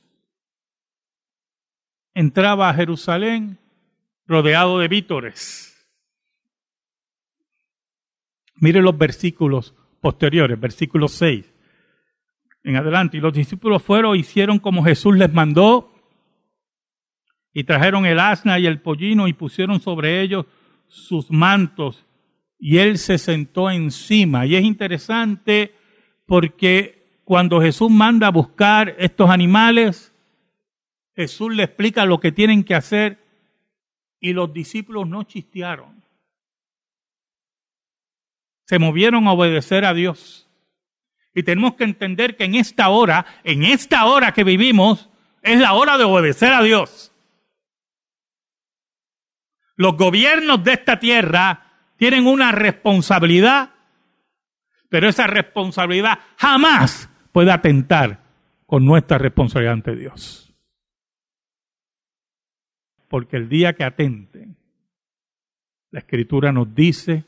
entraba 2.15 2.71
a 2.71 2.75
Jerusalén 2.75 3.59
rodeado 4.27 4.79
de 4.79 4.89
vítores. 4.89 5.72
Mire 8.63 8.81
los 8.81 8.97
versículos 8.97 9.75
posteriores, 10.01 10.59
versículo 10.59 11.09
6 11.09 11.53
en 12.65 12.77
adelante. 12.77 13.17
Y 13.17 13.21
los 13.21 13.33
discípulos 13.33 13.83
fueron, 13.83 14.17
hicieron 14.17 14.61
como 14.61 14.85
Jesús 14.85 15.17
les 15.17 15.33
mandó, 15.33 15.93
y 17.53 17.65
trajeron 17.65 18.07
el 18.07 18.21
asna 18.21 18.61
y 18.61 18.67
el 18.67 18.81
pollino 18.81 19.27
y 19.27 19.33
pusieron 19.33 19.81
sobre 19.81 20.23
ellos 20.23 20.47
sus 20.87 21.29
mantos, 21.31 22.07
y 22.57 22.79
él 22.79 22.99
se 22.99 23.19
sentó 23.19 23.69
encima. 23.69 24.47
Y 24.47 24.55
es 24.55 24.63
interesante 24.63 25.75
porque 26.25 27.21
cuando 27.25 27.61
Jesús 27.61 27.91
manda 27.91 28.29
a 28.29 28.31
buscar 28.31 28.95
estos 28.99 29.29
animales, 29.29 30.15
Jesús 31.17 31.53
le 31.53 31.65
explica 31.65 32.07
lo 32.07 32.21
que 32.21 32.31
tienen 32.31 32.63
que 32.63 32.77
hacer 32.77 33.19
y 34.21 34.33
los 34.33 34.53
discípulos 34.53 35.09
no 35.09 35.25
chistearon. 35.25 36.02
Se 38.73 38.79
movieron 38.79 39.29
a 39.29 39.33
obedecer 39.33 39.85
a 39.85 39.93
Dios. 39.93 40.49
Y 41.35 41.43
tenemos 41.43 41.75
que 41.75 41.85
entender 41.85 42.39
que 42.39 42.45
en 42.45 42.55
esta 42.55 42.89
hora, 42.89 43.27
en 43.45 43.65
esta 43.65 44.07
hora 44.07 44.33
que 44.33 44.45
vivimos, 44.45 45.11
es 45.43 45.61
la 45.61 45.75
hora 45.75 45.99
de 45.99 46.05
obedecer 46.05 46.55
a 46.55 46.63
Dios. 46.63 47.13
Los 49.77 49.99
gobiernos 49.99 50.65
de 50.65 50.73
esta 50.73 50.99
tierra 50.99 51.67
tienen 51.99 52.27
una 52.27 52.51
responsabilidad 52.51 53.75
pero 54.89 55.07
esa 55.07 55.27
responsabilidad 55.27 56.19
jamás 56.39 57.11
puede 57.31 57.53
atentar 57.53 58.23
con 58.65 58.87
nuestra 58.87 59.19
responsabilidad 59.19 59.75
ante 59.75 59.97
Dios. 59.97 60.55
Porque 63.09 63.37
el 63.37 63.51
día 63.51 63.75
que 63.75 63.85
atenten, 63.85 64.57
la 65.91 65.99
Escritura 65.99 66.53
nos 66.53 66.75
dice 66.75 67.27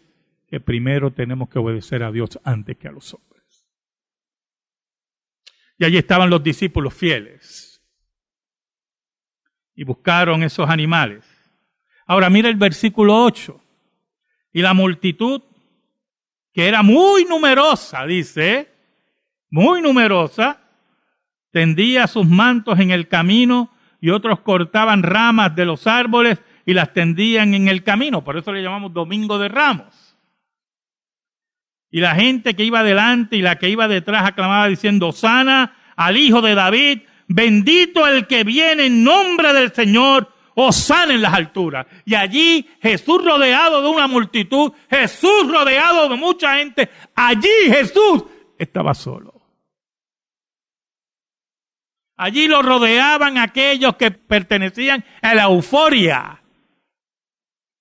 que 0.54 0.60
primero 0.60 1.12
tenemos 1.12 1.48
que 1.48 1.58
obedecer 1.58 2.04
a 2.04 2.12
Dios 2.12 2.38
antes 2.44 2.76
que 2.76 2.86
a 2.86 2.92
los 2.92 3.12
hombres. 3.12 3.66
Y 5.76 5.84
allí 5.84 5.96
estaban 5.96 6.30
los 6.30 6.44
discípulos 6.44 6.94
fieles. 6.94 7.82
Y 9.74 9.82
buscaron 9.82 10.44
esos 10.44 10.70
animales. 10.70 11.24
Ahora 12.06 12.30
mira 12.30 12.48
el 12.48 12.54
versículo 12.54 13.24
8. 13.24 13.60
Y 14.52 14.62
la 14.62 14.74
multitud 14.74 15.42
que 16.52 16.68
era 16.68 16.84
muy 16.84 17.24
numerosa, 17.24 18.06
dice, 18.06 18.72
muy 19.50 19.82
numerosa, 19.82 20.60
tendía 21.50 22.06
sus 22.06 22.28
mantos 22.28 22.78
en 22.78 22.92
el 22.92 23.08
camino 23.08 23.72
y 24.00 24.10
otros 24.10 24.38
cortaban 24.38 25.02
ramas 25.02 25.56
de 25.56 25.64
los 25.64 25.88
árboles 25.88 26.38
y 26.64 26.74
las 26.74 26.92
tendían 26.92 27.54
en 27.54 27.66
el 27.66 27.82
camino. 27.82 28.22
Por 28.22 28.36
eso 28.36 28.52
le 28.52 28.62
llamamos 28.62 28.92
Domingo 28.92 29.36
de 29.36 29.48
Ramos. 29.48 30.03
Y 31.94 32.00
la 32.00 32.16
gente 32.16 32.57
que 32.57 32.64
iba 32.64 32.83
delante 32.83 33.37
y 33.37 33.40
la 33.40 33.57
que 33.57 33.68
iba 33.68 33.87
detrás 33.87 34.26
aclamaba 34.26 34.66
diciendo, 34.66 35.12
sana 35.12 35.76
al 35.94 36.16
Hijo 36.16 36.42
de 36.42 36.57
David, 36.57 37.02
bendito 37.28 38.04
el 38.09 38.26
que 38.26 38.42
viene 38.42 38.87
en 38.87 39.04
nombre 39.04 39.52
del 39.52 39.72
Señor, 39.72 40.28
Osana 40.57 41.14
en 41.14 41.22
las 41.22 41.33
alturas. 41.33 41.87
Y 42.04 42.16
allí 42.16 42.68
Jesús 42.83 43.24
rodeado 43.24 43.80
de 43.80 43.87
una 43.87 44.09
multitud, 44.09 44.72
Jesús 44.90 45.48
rodeado 45.48 46.09
de 46.09 46.16
mucha 46.16 46.57
gente, 46.57 46.90
allí 47.14 47.48
Jesús 47.68 48.24
estaba 48.59 48.92
solo. 48.92 49.40
Allí 52.16 52.48
lo 52.48 52.61
rodeaban 52.61 53.38
aquellos 53.38 53.94
que 53.94 54.11
pertenecían 54.11 55.04
a 55.22 55.33
la 55.33 55.44
euforia. 55.44 56.42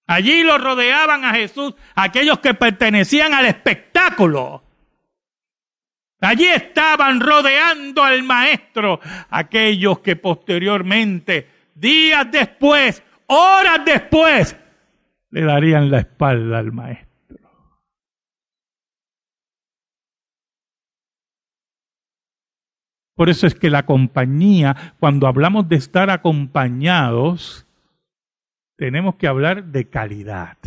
Allí 0.08 0.44
lo 0.44 0.58
rodeaban 0.58 1.24
a 1.24 1.34
Jesús 1.34 1.74
aquellos 1.96 2.40
que 2.40 2.54
pertenecían 2.54 3.34
al 3.34 3.46
espectáculo. 3.46 4.64
Allí 6.20 6.46
estaban 6.46 7.20
rodeando 7.20 8.04
al 8.04 8.24
maestro 8.24 9.00
aquellos 9.30 10.00
que 10.00 10.16
posteriormente, 10.16 11.50
días 11.76 12.32
después, 12.32 13.04
horas 13.28 13.84
después, 13.86 14.56
le 15.32 15.42
darían 15.42 15.90
la 15.90 16.00
espalda 16.00 16.60
al 16.60 16.72
maestro. 16.72 17.14
Por 23.16 23.30
eso 23.30 23.46
es 23.46 23.54
que 23.54 23.70
la 23.70 23.86
compañía, 23.86 24.94
cuando 25.00 25.28
hablamos 25.28 25.70
de 25.70 25.76
estar 25.76 26.10
acompañados, 26.10 27.63
tenemos 28.84 29.16
que 29.16 29.28
hablar 29.28 29.64
de 29.64 29.88
calidad. 29.88 30.58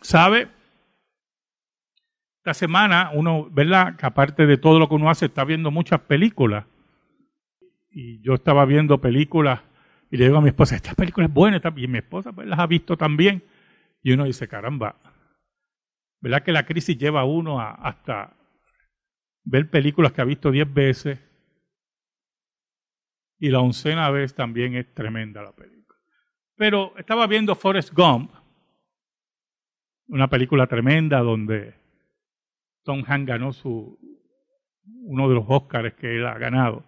¿Sabe? 0.00 0.48
Esta 2.38 2.54
semana 2.54 3.10
uno, 3.12 3.50
¿verdad? 3.50 3.96
Que 3.96 4.06
aparte 4.06 4.46
de 4.46 4.56
todo 4.56 4.78
lo 4.78 4.88
que 4.88 4.94
uno 4.94 5.10
hace, 5.10 5.26
está 5.26 5.44
viendo 5.44 5.70
muchas 5.70 6.00
películas. 6.00 6.64
Y 7.90 8.22
yo 8.22 8.32
estaba 8.32 8.64
viendo 8.64 9.02
películas 9.02 9.60
y 10.10 10.16
le 10.16 10.24
digo 10.24 10.38
a 10.38 10.40
mi 10.40 10.48
esposa, 10.48 10.76
esta 10.76 10.94
película 10.94 11.26
es 11.26 11.34
buena, 11.34 11.60
y 11.76 11.86
mi 11.86 11.98
esposa 11.98 12.32
pues, 12.32 12.48
las 12.48 12.58
ha 12.58 12.66
visto 12.66 12.96
también. 12.96 13.44
Y 14.02 14.12
uno 14.12 14.24
dice, 14.24 14.48
caramba, 14.48 14.96
¿verdad 16.22 16.42
que 16.42 16.52
la 16.52 16.64
crisis 16.64 16.96
lleva 16.96 17.20
a 17.20 17.26
uno 17.26 17.60
hasta 17.60 18.38
ver 19.44 19.68
películas 19.68 20.12
que 20.12 20.22
ha 20.22 20.24
visto 20.24 20.50
diez 20.50 20.72
veces? 20.72 21.18
Y 23.40 23.48
la 23.48 23.60
oncena 23.60 24.10
vez 24.10 24.34
también 24.34 24.76
es 24.76 24.92
tremenda 24.94 25.42
la 25.42 25.52
película. 25.52 25.98
Pero 26.56 26.96
estaba 26.98 27.26
viendo 27.26 27.54
Forrest 27.54 27.92
Gump, 27.94 28.30
una 30.08 30.28
película 30.28 30.66
tremenda 30.66 31.20
donde 31.20 31.74
Tom 32.84 33.02
Hanks 33.06 33.26
ganó 33.26 33.52
su, 33.54 33.98
uno 34.84 35.28
de 35.28 35.34
los 35.34 35.44
Oscars 35.48 35.94
que 35.94 36.16
él 36.16 36.26
ha 36.26 36.36
ganado. 36.36 36.84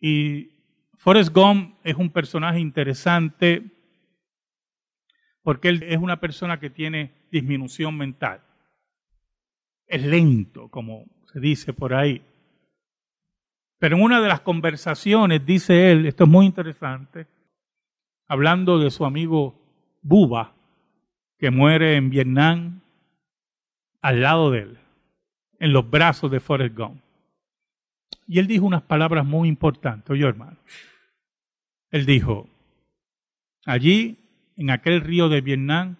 Y 0.00 0.50
Forrest 0.96 1.30
Gump 1.34 1.76
es 1.84 1.94
un 1.96 2.10
personaje 2.10 2.58
interesante 2.58 3.70
porque 5.42 5.68
él 5.68 5.82
es 5.82 5.98
una 5.98 6.20
persona 6.20 6.58
que 6.58 6.70
tiene 6.70 7.26
disminución 7.30 7.98
mental. 7.98 8.42
Es 9.86 10.02
lento, 10.02 10.70
como 10.70 11.04
se 11.32 11.40
dice 11.40 11.74
por 11.74 11.92
ahí. 11.92 12.22
Pero 13.78 13.96
en 13.96 14.02
una 14.02 14.20
de 14.20 14.28
las 14.28 14.40
conversaciones 14.40 15.44
dice 15.46 15.92
él, 15.92 16.06
esto 16.06 16.24
es 16.24 16.30
muy 16.30 16.46
interesante, 16.46 17.26
hablando 18.26 18.78
de 18.78 18.90
su 18.90 19.04
amigo 19.04 19.54
Buba, 20.02 20.54
que 21.38 21.50
muere 21.50 21.96
en 21.96 22.10
Vietnam 22.10 22.80
al 24.00 24.22
lado 24.22 24.50
de 24.50 24.60
él, 24.60 24.78
en 25.60 25.72
los 25.72 25.88
brazos 25.88 26.30
de 26.30 26.40
Forrest 26.40 26.76
Gump. 26.76 27.00
Y 28.26 28.38
él 28.38 28.46
dijo 28.46 28.66
unas 28.66 28.82
palabras 28.82 29.24
muy 29.24 29.48
importantes, 29.48 30.10
oye 30.10 30.26
hermano. 30.26 30.58
Él 31.90 32.04
dijo, 32.04 32.48
allí, 33.64 34.18
en 34.56 34.70
aquel 34.70 35.00
río 35.00 35.28
de 35.28 35.40
Vietnam, 35.40 35.96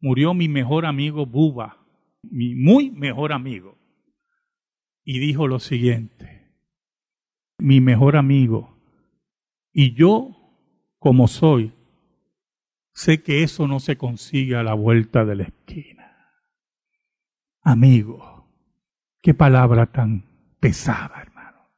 murió 0.00 0.34
mi 0.34 0.48
mejor 0.48 0.84
amigo 0.84 1.26
Buba, 1.26 1.78
mi 2.22 2.54
muy 2.54 2.90
mejor 2.90 3.32
amigo. 3.32 3.78
Y 5.04 5.18
dijo 5.18 5.48
lo 5.48 5.58
siguiente, 5.58 6.41
mi 7.62 7.80
mejor 7.80 8.16
amigo, 8.16 8.76
y 9.72 9.94
yo, 9.94 10.36
como 10.98 11.28
soy, 11.28 11.72
Sé 12.94 13.22
que 13.22 13.42
eso 13.42 13.66
no 13.66 13.80
se 13.80 13.96
consigue 13.96 14.56
a 14.56 14.62
la 14.62 14.74
vuelta 14.74 15.24
de 15.24 15.36
la 15.36 15.42
esquina. 15.44 16.14
Amigo, 17.62 18.48
qué 19.22 19.34
palabra 19.34 19.86
tan 19.86 20.24
pesada, 20.60 21.22
hermano. 21.22 21.70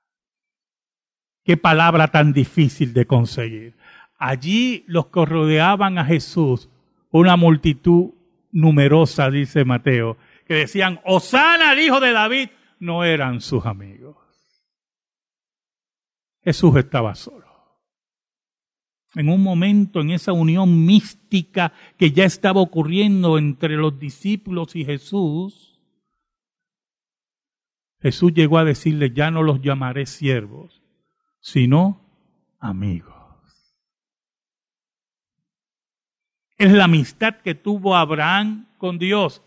Qué 1.45 1.57
palabra 1.57 2.09
tan 2.09 2.33
difícil 2.33 2.93
de 2.93 3.07
conseguir. 3.07 3.77
Allí 4.19 4.85
los 4.89 5.07
que 5.07 5.25
rodeaban 5.25 5.99
a 5.99 6.05
Jesús, 6.05 6.69
una 7.11 7.37
multitud 7.37 8.11
numerosa, 8.51 9.31
dice 9.31 9.65
Mateo, 9.65 10.17
que 10.47 10.55
decían, 10.55 11.01
Osana 11.05 11.71
al 11.71 11.79
hijo 11.79 12.01
de 12.01 12.13
David, 12.13 12.49
no 12.81 13.05
eran 13.05 13.41
sus 13.41 13.67
amigos. 13.67 14.17
Jesús 16.45 16.77
estaba 16.77 17.15
solo 17.15 17.45
en 19.15 19.29
un 19.29 19.43
momento, 19.43 20.01
en 20.01 20.11
esa 20.11 20.33
unión 20.33 20.85
mística 20.85 21.73
que 21.97 22.11
ya 22.11 22.25
estaba 22.25 22.61
ocurriendo 22.61 23.39
entre 23.39 23.77
los 23.77 23.99
discípulos 23.99 24.75
y 24.75 24.85
Jesús, 24.85 25.81
Jesús 28.01 28.35
llegó 28.35 28.59
a 28.59 28.65
decirle, 28.65 29.13
ya 29.15 29.31
no 29.31 29.43
los 29.43 29.63
llamaré 29.63 30.07
siervos, 30.07 30.83
sino 31.41 32.01
amigos. 32.59 33.15
Es 36.59 36.73
la 36.73 36.85
amistad 36.85 37.37
que 37.37 37.55
tuvo 37.55 37.97
Abraham 37.97 38.67
con 38.79 38.99
Dios. 38.99 39.43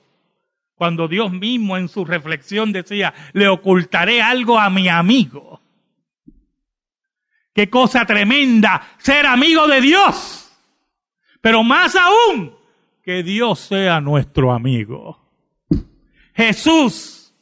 Cuando 0.76 1.08
Dios 1.08 1.32
mismo 1.32 1.78
en 1.78 1.88
su 1.88 2.06
reflexión 2.06 2.72
decía, 2.72 3.14
le 3.34 3.48
ocultaré 3.48 4.22
algo 4.22 4.60
a 4.60 4.70
mi 4.70 4.88
amigo. 4.88 5.62
Qué 7.58 7.72
cosa 7.72 8.06
tremenda 8.06 8.88
ser 9.00 9.26
amigo 9.26 9.68
de 9.68 9.82
Dios. 9.82 10.56
Pero 11.42 11.64
más 11.64 11.96
aún, 11.96 12.56
que 13.02 13.24
Dios 13.24 13.58
sea 13.62 14.00
nuestro 14.00 14.52
amigo. 14.52 15.28
Jesús, 16.36 17.34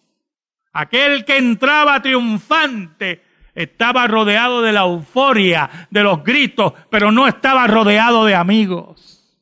aquel 0.71 1.25
que 1.25 1.35
entraba 1.35 2.01
triunfante, 2.01 3.23
estaba 3.53 4.07
rodeado 4.07 4.61
de 4.61 4.71
la 4.71 4.83
euforia, 4.83 5.89
de 5.91 6.03
los 6.03 6.23
gritos, 6.23 6.71
pero 6.89 7.11
no 7.11 7.27
estaba 7.27 7.67
rodeado 7.67 8.23
de 8.23 8.35
amigos. 8.35 9.37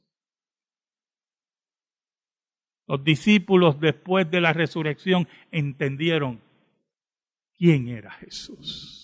Los 2.87 3.03
discípulos 3.03 3.79
después 3.79 4.31
de 4.31 4.41
la 4.41 4.53
resurrección 4.53 5.27
entendieron 5.51 6.41
quién 7.59 7.89
era 7.89 8.09
Jesús. 8.09 9.02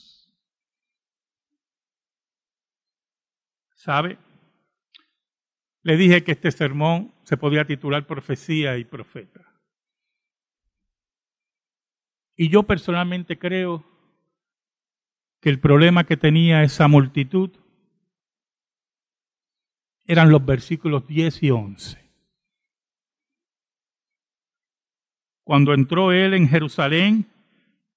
¿Sabe? 3.79 4.17
Le 5.83 5.95
dije 5.95 6.25
que 6.25 6.33
este 6.33 6.51
sermón 6.51 7.13
se 7.23 7.37
podía 7.37 7.63
titular 7.63 8.05
Profecía 8.05 8.77
y 8.77 8.83
Profeta. 8.83 9.53
Y 12.35 12.49
yo 12.49 12.63
personalmente 12.63 13.39
creo 13.39 13.85
que 15.39 15.49
el 15.49 15.61
problema 15.61 16.03
que 16.03 16.17
tenía 16.17 16.61
esa 16.61 16.89
multitud 16.89 17.51
eran 20.03 20.29
los 20.29 20.45
versículos 20.45 21.07
10 21.07 21.43
y 21.43 21.51
11. 21.51 22.11
Cuando 25.45 25.73
entró 25.73 26.11
él 26.11 26.33
en 26.33 26.49
Jerusalén, 26.49 27.31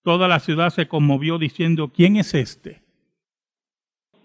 toda 0.03 0.29
la 0.29 0.39
ciudad 0.39 0.71
se 0.71 0.87
conmovió 0.87 1.39
diciendo, 1.39 1.93
¿quién 1.93 2.15
es 2.15 2.35
este? 2.35 2.82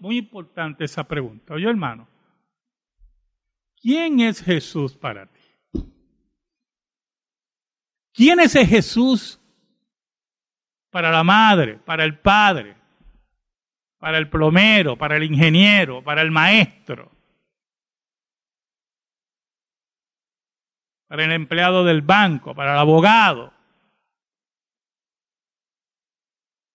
Muy 0.00 0.18
importante 0.18 0.84
esa 0.84 1.04
pregunta. 1.04 1.54
Oye, 1.54 1.68
hermano, 1.68 2.08
¿quién 3.80 4.20
es 4.20 4.42
Jesús 4.42 4.96
para 4.96 5.26
ti? 5.26 5.40
¿Quién 8.12 8.40
es 8.40 8.52
Jesús 8.52 9.40
para 10.90 11.10
la 11.10 11.22
madre, 11.22 11.78
para 11.78 12.04
el 12.04 12.18
padre, 12.18 12.76
para 13.98 14.18
el 14.18 14.28
plomero, 14.28 14.96
para 14.96 15.16
el 15.16 15.24
ingeniero, 15.24 16.02
para 16.02 16.22
el 16.22 16.30
maestro? 16.30 17.18
para 21.08 21.24
el 21.24 21.32
empleado 21.32 21.84
del 21.84 22.02
banco, 22.02 22.54
para 22.54 22.74
el 22.74 22.78
abogado, 22.78 23.52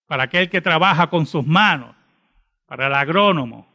para 0.08 0.24
aquel 0.24 0.50
que 0.50 0.60
trabaja 0.60 1.10
con 1.10 1.26
sus 1.28 1.46
manos, 1.46 1.96
para 2.74 2.88
el 2.88 2.96
agrónomo, 2.96 3.72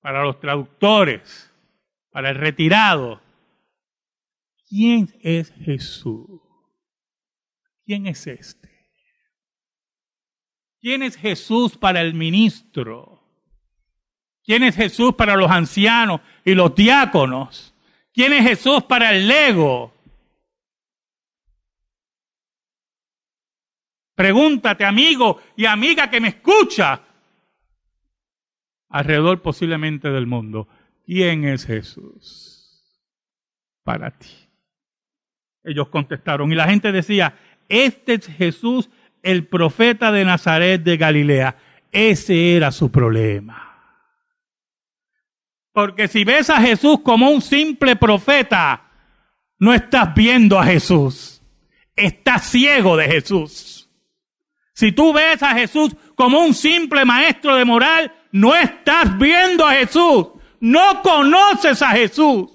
para 0.00 0.24
los 0.24 0.40
traductores, 0.40 1.52
para 2.10 2.30
el 2.30 2.36
retirado. 2.36 3.20
¿Quién 4.66 5.14
es 5.20 5.52
Jesús? 5.62 6.40
¿Quién 7.84 8.06
es 8.06 8.26
este? 8.26 8.70
¿Quién 10.80 11.02
es 11.02 11.18
Jesús 11.18 11.76
para 11.76 12.00
el 12.00 12.14
ministro? 12.14 13.22
¿Quién 14.42 14.62
es 14.62 14.74
Jesús 14.74 15.14
para 15.14 15.36
los 15.36 15.50
ancianos 15.50 16.22
y 16.46 16.54
los 16.54 16.74
diáconos? 16.74 17.74
¿Quién 18.14 18.32
es 18.32 18.42
Jesús 18.42 18.84
para 18.84 19.14
el 19.14 19.28
lego? 19.28 19.92
Pregúntate, 24.14 24.82
amigo 24.86 25.42
y 25.56 25.66
amiga 25.66 26.08
que 26.08 26.22
me 26.22 26.28
escucha, 26.28 27.11
alrededor 28.92 29.42
posiblemente 29.42 30.10
del 30.10 30.26
mundo, 30.26 30.68
¿quién 31.04 31.44
es 31.44 31.64
Jesús 31.64 33.00
para 33.82 34.10
ti? 34.10 34.28
Ellos 35.64 35.88
contestaron 35.88 36.52
y 36.52 36.54
la 36.54 36.68
gente 36.68 36.92
decía, 36.92 37.36
este 37.68 38.14
es 38.14 38.26
Jesús, 38.26 38.90
el 39.22 39.46
profeta 39.46 40.12
de 40.12 40.24
Nazaret 40.24 40.82
de 40.82 40.96
Galilea. 40.96 41.56
Ese 41.90 42.56
era 42.56 42.70
su 42.70 42.90
problema. 42.90 43.72
Porque 45.72 46.06
si 46.06 46.24
ves 46.24 46.50
a 46.50 46.60
Jesús 46.60 47.00
como 47.02 47.30
un 47.30 47.40
simple 47.40 47.96
profeta, 47.96 48.90
no 49.58 49.72
estás 49.72 50.14
viendo 50.14 50.58
a 50.58 50.64
Jesús. 50.64 51.40
Estás 51.96 52.44
ciego 52.50 52.96
de 52.96 53.08
Jesús. 53.08 53.88
Si 54.74 54.92
tú 54.92 55.12
ves 55.12 55.42
a 55.42 55.54
Jesús 55.54 55.94
como 56.14 56.44
un 56.44 56.52
simple 56.52 57.04
maestro 57.04 57.56
de 57.56 57.64
moral, 57.64 58.12
no 58.32 58.54
estás 58.54 59.16
viendo 59.18 59.64
a 59.64 59.74
Jesús. 59.74 60.28
No 60.58 61.02
conoces 61.02 61.82
a 61.82 61.90
Jesús. 61.90 62.48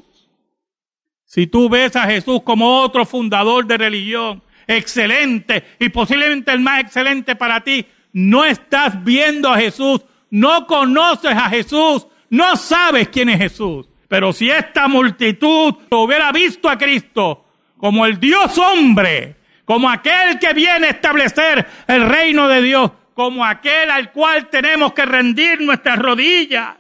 Si 1.26 1.46
tú 1.48 1.70
ves 1.70 1.96
a 1.96 2.06
Jesús 2.06 2.42
como 2.44 2.82
otro 2.82 3.06
fundador 3.06 3.68
de 3.68 3.78
religión, 3.78 4.42
excelente 4.66 5.64
y 5.80 5.90
posiblemente 5.90 6.52
el 6.52 6.60
más 6.60 6.82
excelente 6.82 7.36
para 7.36 7.62
ti, 7.62 7.86
no 8.14 8.46
estás 8.46 9.04
viendo 9.04 9.50
a 9.50 9.58
Jesús, 9.58 10.02
no 10.30 10.66
conoces 10.66 11.32
a 11.32 11.50
Jesús, 11.50 12.08
no 12.30 12.56
sabes 12.56 13.10
quién 13.10 13.30
es 13.30 13.38
Jesús. 13.38 13.88
Pero 14.08 14.32
si 14.34 14.50
esta 14.50 14.88
multitud 14.88 15.76
hubiera 15.92 16.32
visto 16.32 16.70
a 16.70 16.78
Cristo 16.78 17.46
como 17.78 18.06
el 18.06 18.20
Dios 18.20 18.58
hombre, 18.58 19.36
como 19.66 19.90
aquel 19.90 20.40
que 20.40 20.54
viene 20.54 20.88
a 20.88 20.92
establecer 20.92 21.68
el 21.88 22.08
reino 22.08 22.48
de 22.48 22.62
Dios, 22.62 22.92
como 23.18 23.44
aquel 23.44 23.90
al 23.90 24.12
cual 24.12 24.48
tenemos 24.48 24.94
que 24.94 25.04
rendir 25.04 25.60
nuestras 25.62 25.98
rodillas, 25.98 26.76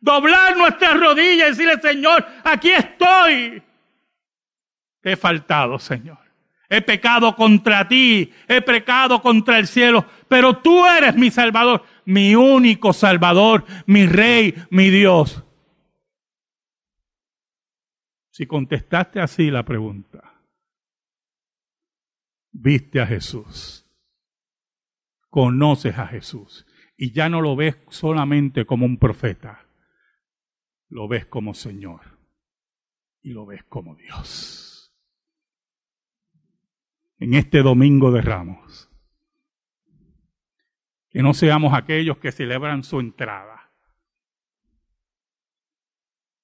doblar 0.00 0.56
nuestras 0.56 0.98
rodillas 0.98 1.48
y 1.48 1.50
decirle, 1.50 1.78
Señor, 1.78 2.26
aquí 2.42 2.70
estoy. 2.70 3.62
He 5.02 5.14
faltado, 5.14 5.78
Señor. 5.78 6.16
He 6.70 6.80
pecado 6.80 7.36
contra 7.36 7.86
ti, 7.86 8.32
he 8.48 8.62
pecado 8.62 9.20
contra 9.20 9.58
el 9.58 9.66
cielo, 9.66 10.06
pero 10.26 10.56
tú 10.56 10.86
eres 10.86 11.16
mi 11.16 11.30
Salvador, 11.30 11.84
mi 12.06 12.34
único 12.34 12.94
Salvador, 12.94 13.66
mi 13.84 14.06
Rey, 14.06 14.54
mi 14.70 14.88
Dios. 14.88 15.44
Si 18.30 18.46
contestaste 18.46 19.20
así 19.20 19.50
la 19.50 19.66
pregunta, 19.66 20.32
viste 22.52 23.02
a 23.02 23.06
Jesús, 23.06 23.83
conoces 25.34 25.98
a 25.98 26.06
Jesús 26.06 26.64
y 26.96 27.10
ya 27.10 27.28
no 27.28 27.40
lo 27.40 27.56
ves 27.56 27.76
solamente 27.88 28.66
como 28.66 28.86
un 28.86 28.98
profeta, 28.98 29.66
lo 30.88 31.08
ves 31.08 31.26
como 31.26 31.54
Señor 31.54 32.20
y 33.20 33.32
lo 33.32 33.44
ves 33.44 33.64
como 33.64 33.96
Dios 33.96 34.94
en 37.18 37.34
este 37.34 37.62
domingo 37.62 38.12
de 38.12 38.22
ramos. 38.22 38.88
Que 41.10 41.20
no 41.20 41.34
seamos 41.34 41.74
aquellos 41.74 42.18
que 42.18 42.30
celebran 42.30 42.84
su 42.84 43.00
entrada, 43.00 43.72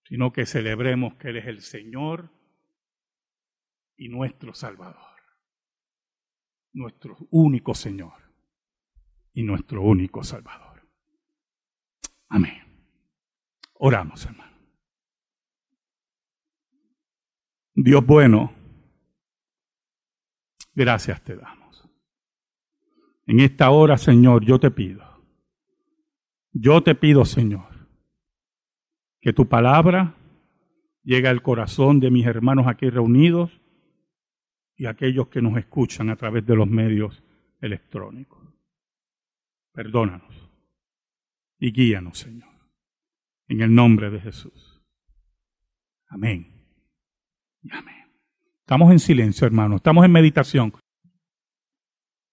sino 0.02 0.32
que 0.32 0.46
celebremos 0.46 1.14
que 1.14 1.28
Él 1.28 1.36
es 1.36 1.46
el 1.46 1.60
Señor 1.60 2.32
y 3.96 4.08
nuestro 4.08 4.52
Salvador, 4.52 5.20
nuestro 6.72 7.16
único 7.30 7.72
Señor 7.72 8.29
y 9.32 9.42
nuestro 9.42 9.82
único 9.82 10.22
Salvador. 10.24 10.86
Amén. 12.28 12.62
Oramos, 13.74 14.24
hermano. 14.26 14.50
Dios 17.74 18.04
bueno 18.04 18.52
gracias 20.74 21.22
te 21.22 21.36
damos. 21.36 21.88
En 23.26 23.40
esta 23.40 23.70
hora, 23.70 23.96
Señor, 23.96 24.44
yo 24.44 24.58
te 24.58 24.70
pido, 24.70 25.04
yo 26.52 26.82
te 26.82 26.94
pido, 26.94 27.24
Señor, 27.24 27.88
que 29.20 29.32
tu 29.32 29.48
palabra 29.48 30.14
llegue 31.02 31.28
al 31.28 31.42
corazón 31.42 32.00
de 32.00 32.10
mis 32.10 32.26
hermanos 32.26 32.66
aquí 32.66 32.90
reunidos 32.90 33.60
y 34.76 34.86
aquellos 34.86 35.28
que 35.28 35.42
nos 35.42 35.56
escuchan 35.56 36.10
a 36.10 36.16
través 36.16 36.44
de 36.46 36.56
los 36.56 36.68
medios 36.68 37.22
electrónicos. 37.60 38.49
Perdónanos 39.72 40.50
y 41.58 41.72
guíanos, 41.72 42.18
Señor, 42.18 42.48
en 43.48 43.60
el 43.60 43.74
nombre 43.74 44.10
de 44.10 44.20
Jesús. 44.20 44.82
Amén 46.08 46.66
y 47.62 47.72
amén. 47.72 48.10
Estamos 48.60 48.90
en 48.90 48.98
silencio, 48.98 49.46
hermano. 49.46 49.76
Estamos 49.76 50.04
en 50.04 50.12
meditación. 50.12 50.72